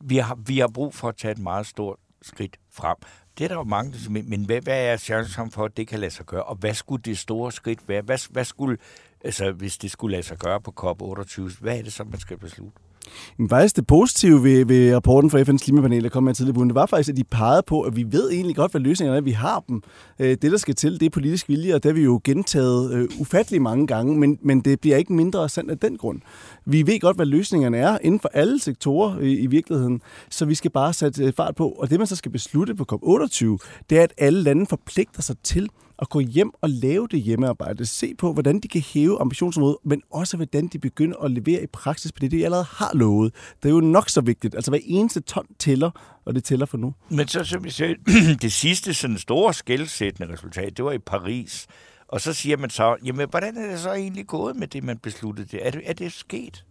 [0.00, 2.96] vi, har, vi har brug for at tage et meget stort skridt frem.
[3.38, 6.00] Det er der jo mange, der men hvad, hvad er chancen for, at det kan
[6.00, 6.42] lade sig gøre?
[6.42, 8.02] Og hvad skulle det store skridt være?
[8.02, 8.78] Hvad, hvad skulle,
[9.24, 12.38] altså, hvis det skulle lade sig gøre på COP28, hvad er det så, man skal
[12.38, 12.78] beslutte?
[13.38, 16.64] Men faktisk det positive ved, ved rapporten fra FN's klimapanel, der kom med tidligere på
[16.64, 19.20] det var faktisk, at de pegede på, at vi ved egentlig godt, hvad løsningerne er.
[19.20, 19.82] Vi har dem.
[20.18, 22.92] Øh, det, der skal til, det er politisk vilje, og det har vi jo gentaget
[22.92, 26.20] øh, ufattelig mange gange, men, men det bliver ikke mindre sandt af den grund.
[26.66, 30.54] Vi ved godt, hvad løsningerne er inden for alle sektorer i, i virkeligheden, så vi
[30.54, 31.68] skal bare sætte øh, fart på.
[31.68, 33.56] Og det, man så skal beslutte på COP28,
[33.90, 35.68] det er, at alle lande forpligter sig til
[36.00, 37.86] at gå hjem og lave det hjemmearbejde.
[37.86, 41.66] Se på, hvordan de kan hæve ambitionsområdet, men også hvordan de begynder at levere i
[41.66, 43.34] praksis på det, de allerede har lovet.
[43.62, 44.54] Det er jo nok så vigtigt.
[44.54, 45.90] Altså hver eneste ton tæller,
[46.24, 46.94] og det tæller for nu.
[47.08, 47.94] Men så, som vi siger,
[48.42, 51.66] det sidste sådan store skældsættende resultat, det var i Paris.
[52.08, 54.98] Og så siger man så, jamen hvordan er det så egentlig gået med det, man
[54.98, 55.66] besluttede det?
[55.66, 56.64] Er det, er det sket?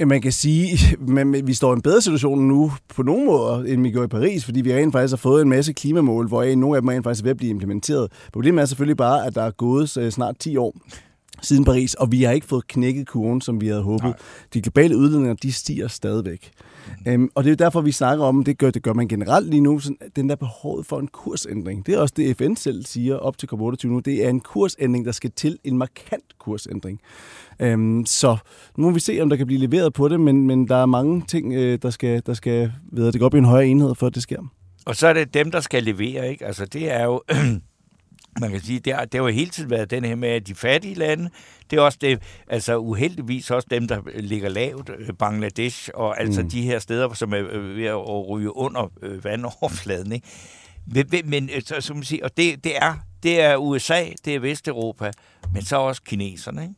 [0.00, 0.78] Man kan sige,
[1.18, 4.08] at vi står i en bedre situation nu på nogle måder, end vi gjorde i
[4.08, 6.92] Paris, fordi vi rent faktisk har fået en masse klimamål, hvor nogle af dem er
[6.92, 8.12] rent faktisk ved at blive implementeret.
[8.32, 10.74] Problemet er selvfølgelig bare, at der er gået øh, snart 10 år
[11.42, 14.04] siden Paris, og vi har ikke fået knækket kurven, som vi havde håbet.
[14.04, 14.18] Nej.
[14.54, 16.50] De globale udledninger, de stiger stadigvæk.
[17.08, 19.50] Øhm, og det er jo derfor, vi snakker om, det gør, det gør man generelt
[19.50, 21.86] lige nu, sådan, den der behovet for en kursændring.
[21.86, 23.98] Det er også det, FN selv siger op til COP28 nu.
[23.98, 27.00] Det er en kursændring, der skal til, en markant kursændring.
[27.60, 28.36] Øhm, så
[28.76, 30.86] nu må vi se, om der kan blive leveret på det, men, men der er
[30.86, 33.94] mange ting, øh, der skal, der skal ved, det gå op i en højere enhed,
[33.94, 34.40] for at det sker.
[34.86, 36.46] Og så er det dem, der skal levere, ikke?
[36.46, 37.22] Altså, det er jo...
[38.40, 40.46] man kan sige, det har, det har jo hele tiden været den her med, at
[40.46, 41.30] de fattige lande,
[41.70, 46.42] det er også det, altså uheldigvis også dem, der ligger lavt, øh, Bangladesh og altså
[46.42, 46.50] mm.
[46.50, 50.28] de her steder, som er øh, ved at ryge under øh, vandoverfladen, ikke?
[50.86, 54.38] Men, men så, som man siger, og det, det, er, det er USA, det er
[54.40, 55.10] Vesteuropa,
[55.52, 56.74] men så også kineserne, ikke?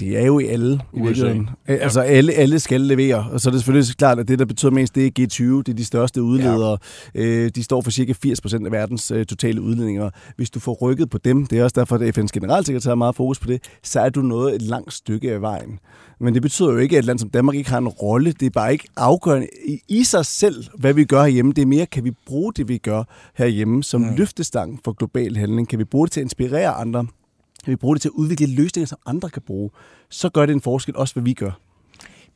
[0.00, 1.50] Det er jo i alle, i virkeligheden.
[1.68, 1.74] Ja.
[1.74, 4.70] Altså alle, alle skal levere, og så er det selvfølgelig klart, at det, der betyder
[4.70, 6.78] mest, det er G20, det er de største udledere.
[7.14, 7.20] Ja.
[7.22, 10.10] Øh, de står for cirka 80% af verdens øh, totale udledninger.
[10.36, 13.16] Hvis du får rykket på dem, det er også derfor, at FN's generalsekretær har meget
[13.16, 15.78] fokus på det, så er du nået et langt stykke af vejen.
[16.20, 18.32] Men det betyder jo ikke, at et land som Danmark ikke har en rolle.
[18.32, 21.52] Det er bare ikke afgørende i, i sig selv, hvad vi gør herhjemme.
[21.52, 23.02] Det er mere, kan vi bruge det, vi gør
[23.34, 24.14] herhjemme som mm.
[24.16, 25.68] løftestang for global handling?
[25.68, 27.06] Kan vi bruge det til at inspirere andre?
[27.66, 29.70] Kan vi bruge det til at udvikle løsninger, som andre kan bruge,
[30.10, 31.60] så gør det en forskel, også hvad vi gør.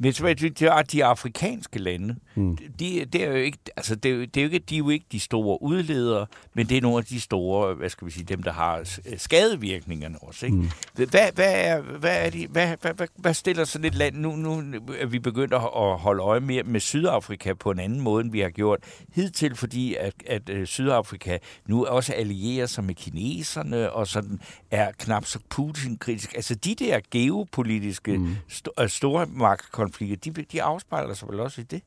[0.02, 2.16] Men så det er de afrikanske lande.
[2.34, 2.56] Mm.
[2.56, 4.88] De, det er jo ikke, altså det er, det er jo ikke, de er jo
[4.88, 8.24] ikke de store udledere, men det er nogle af de store, hvad skal vi sige,
[8.24, 10.46] dem der har skadevirkningerne også.
[10.46, 10.58] Ikke?
[10.58, 10.70] Mm.
[10.94, 14.16] Hvad, hvad, er, hvad, er de, hvad, hvad, hvad, hvad stiller sådan et land?
[14.16, 15.60] Nu, nu er vi begyndt at
[15.98, 18.78] holde øje med, med Sydafrika på en anden måde, end vi har gjort
[19.12, 24.40] hidtil, fordi at, at øh, Sydafrika nu også allierer sig med kineserne, og sådan
[24.70, 26.34] er knap så Putin-kritisk.
[26.34, 28.36] Altså de der geopolitiske mm.
[28.50, 31.82] st- øh, store magtkonflikter, konflikter, de, de afspejler sig vel også i det?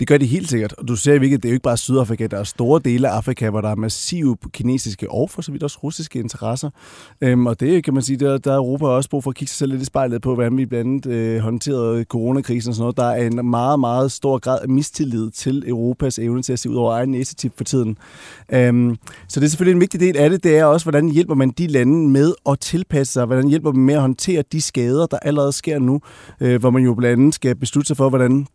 [0.00, 0.72] Det gør de helt sikkert.
[0.72, 3.16] Og du ser virkelig, det er jo ikke bare Sydafrika, der er store dele af
[3.16, 6.70] Afrika, hvor der er massive kinesiske og for så vidt også russiske interesser.
[7.20, 9.50] Øhm, og det kan man sige, der, der er Europa også brug for at kigge
[9.50, 12.82] sig selv lidt i spejlet på, hvordan vi blandt andet øh, håndterede coronakrisen og sådan
[12.82, 12.96] noget.
[12.96, 16.70] Der er en meget, meget stor grad af mistillid til Europas evne til at se
[16.70, 17.98] ud over egen næsetip for tiden.
[18.52, 18.96] Øhm,
[19.28, 20.44] så det er selvfølgelig en vigtig del af det.
[20.44, 23.84] Det er også, hvordan hjælper man de lande med at tilpasse sig, hvordan hjælper man
[23.84, 26.00] med at håndtere de skader, der allerede sker nu,
[26.40, 28.46] øh, hvor man jo blandt andet skal beslutte sig for, hvordan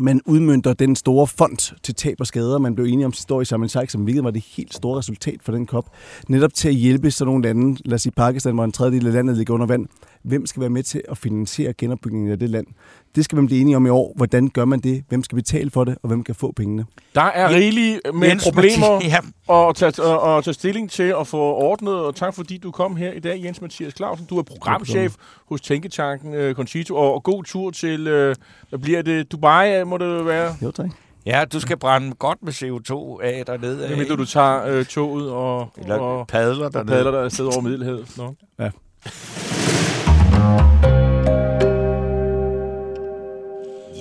[0.00, 3.40] man udmyndter den store fond til tab og skader, man blev enige om sidste år
[3.40, 5.84] i Sharm som hvilket var det helt store resultat for den kop,
[6.28, 9.12] netop til at hjælpe sådan nogle lande, lad os sige Pakistan, hvor en tredjedel af
[9.12, 9.86] landet ligger under vand,
[10.24, 12.66] hvem skal være med til at finansiere genopbygningen af det land.
[13.14, 14.12] Det skal man blive enige om i år.
[14.16, 15.04] Hvordan gør man det?
[15.08, 16.84] Hvem skal betale for det, og hvem kan få pengene?
[17.14, 19.18] Der er rigeligt med Jens problemer ja.
[19.68, 22.96] at, tage, at, at tage stilling til at få ordnet, og tak fordi du kom
[22.96, 24.26] her i dag, Jens Mathias Clausen.
[24.26, 25.14] Du er programchef
[25.48, 28.34] hos Tænketanken uh, Concito, og, og god tur til, uh,
[28.68, 30.56] hvad bliver det, Dubai, må det være?
[30.62, 30.90] Jo, tak.
[31.26, 33.88] Ja, du skal brænde godt med CO2 af dernede.
[33.88, 36.80] Det vil du tager uh, toget og, Eller og padler dernede.
[36.80, 38.16] Og padler der afsted over Middelhavet.
[38.16, 38.34] Nå.
[38.58, 38.70] Ja.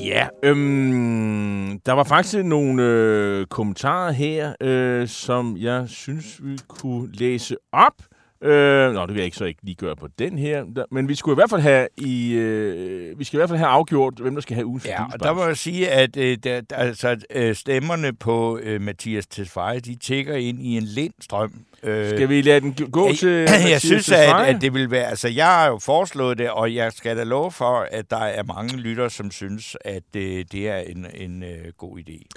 [0.05, 7.11] Ja, øhm, der var faktisk nogle øh, kommentarer her, øh, som jeg synes, vi kunne
[7.13, 7.93] læse op.
[8.43, 10.85] Øh, nå, det vil jeg ikke så ikke lige gøre på den her.
[10.91, 13.69] Men vi skulle i hvert fald have i, øh, vi skal i hvert fald have
[13.69, 16.61] afgjort, hvem der skal have ugens Ja, og der må jeg sige, at øh, der,
[16.71, 21.53] altså, øh, stemmerne på øh, Mathias Tesfaye, de tigger ind i en lindstrøm.
[21.83, 24.91] Øh, skal vi lade den gå jeg, til Jeg Mathias synes, at, at det vil
[24.91, 25.05] være...
[25.05, 28.43] Altså, jeg har jo foreslået det, og jeg skal da love for, at der er
[28.43, 32.27] mange lytter, som synes, at øh, det er en, en øh, god idé.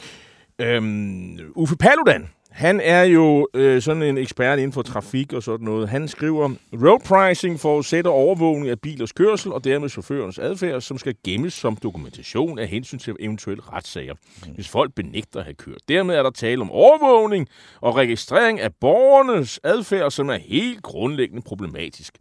[0.59, 5.65] Øhm, Uffe Paludan, han er jo øh, sådan en ekspert inden for trafik og sådan
[5.65, 5.89] noget.
[5.89, 11.15] Han skriver, road pricing forudsætter overvågning af bilers kørsel og dermed chaufførens adfærd, som skal
[11.25, 14.53] gemmes som dokumentation af hensyn til eventuelle retssager, mm.
[14.53, 15.79] hvis folk benægter at have kørt.
[15.89, 17.49] Dermed er der tale om overvågning
[17.81, 22.19] og registrering af borgernes adfærd, som er helt grundlæggende problematisk.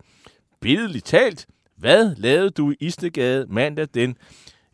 [0.62, 1.46] Billedligt talt,
[1.78, 4.18] hvad lavede du i Istegade mandag den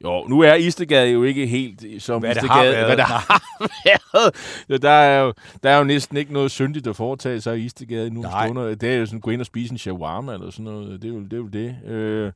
[0.03, 2.85] jo, nu er Istegade jo ikke helt som hvad Istegade, det har været.
[2.85, 3.43] hvad der har
[3.85, 4.81] været.
[4.81, 5.33] Der, er jo,
[5.63, 8.25] der er jo næsten ikke noget syndigt at foretage sig i Istegade nu.
[8.45, 8.75] Stunder.
[8.75, 11.01] Det er jo sådan gå ind og spise en shawarma eller sådan noget.
[11.01, 11.33] Det er jo det.
[11.33, 11.75] Er jo det.
[11.91, 12.31] Øh,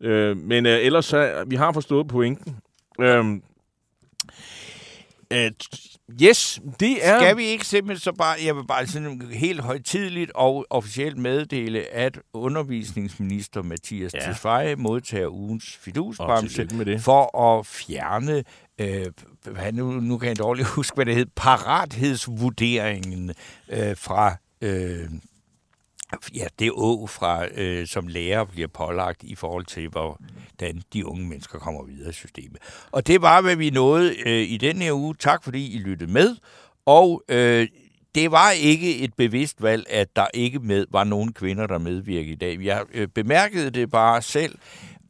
[0.00, 2.56] øh, men øh, ellers, så, vi har forstået pointen.
[3.00, 3.24] Øh,
[5.34, 5.50] Uh,
[6.22, 7.20] yes, det er...
[7.20, 11.94] Skal vi ikke simpelthen så bare, jeg vil bare sådan helt højtidligt og officielt meddele,
[11.94, 14.20] at undervisningsminister Mathias Ja.
[14.20, 16.68] Tesfaye modtager ugens fidusbremse
[16.98, 18.44] for at fjerne,
[18.78, 19.06] øh,
[19.72, 23.34] nu, nu kan jeg dårligt huske, hvad det hed, parathedsvurderingen
[23.68, 24.36] øh, fra...
[24.60, 25.08] Øh,
[26.34, 31.28] Ja, det å fra, øh, som lærer bliver pålagt i forhold til, hvordan de unge
[31.28, 32.58] mennesker kommer videre i systemet.
[32.92, 35.14] Og det var, hvad vi nåede øh, i den her uge.
[35.14, 36.36] Tak fordi I lyttede med.
[36.86, 37.68] Og øh,
[38.14, 42.32] det var ikke et bevidst valg, at der ikke med, var nogen kvinder, der medvirkede
[42.32, 42.64] i dag.
[42.64, 44.58] Jeg øh, bemærkede det bare selv,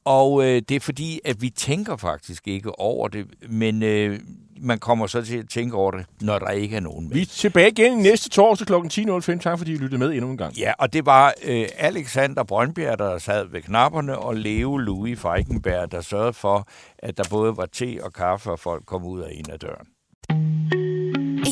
[0.09, 4.21] og øh, det er fordi, at vi tænker faktisk ikke over det, men øh,
[4.61, 7.15] man kommer så til at tænke over det, når der ikke er nogen med.
[7.15, 9.01] Vi er tilbage igen næste torsdag kl.
[9.01, 9.39] 10.05.
[9.39, 10.55] Tak fordi I lyttede med endnu en gang.
[10.55, 15.93] Ja, og det var øh, Alexander Brøndbjerg, der sad ved knapperne, og Leo Louis Feigenberg,
[15.93, 19.31] der sørgede for, at der både var te og kaffe, og folk kom ud af
[19.35, 19.87] en af døren.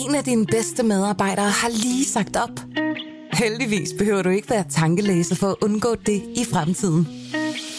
[0.08, 2.60] En af dine bedste medarbejdere har lige sagt op.
[3.32, 7.08] Heldigvis behøver du ikke være tankelæser for at undgå det i fremtiden.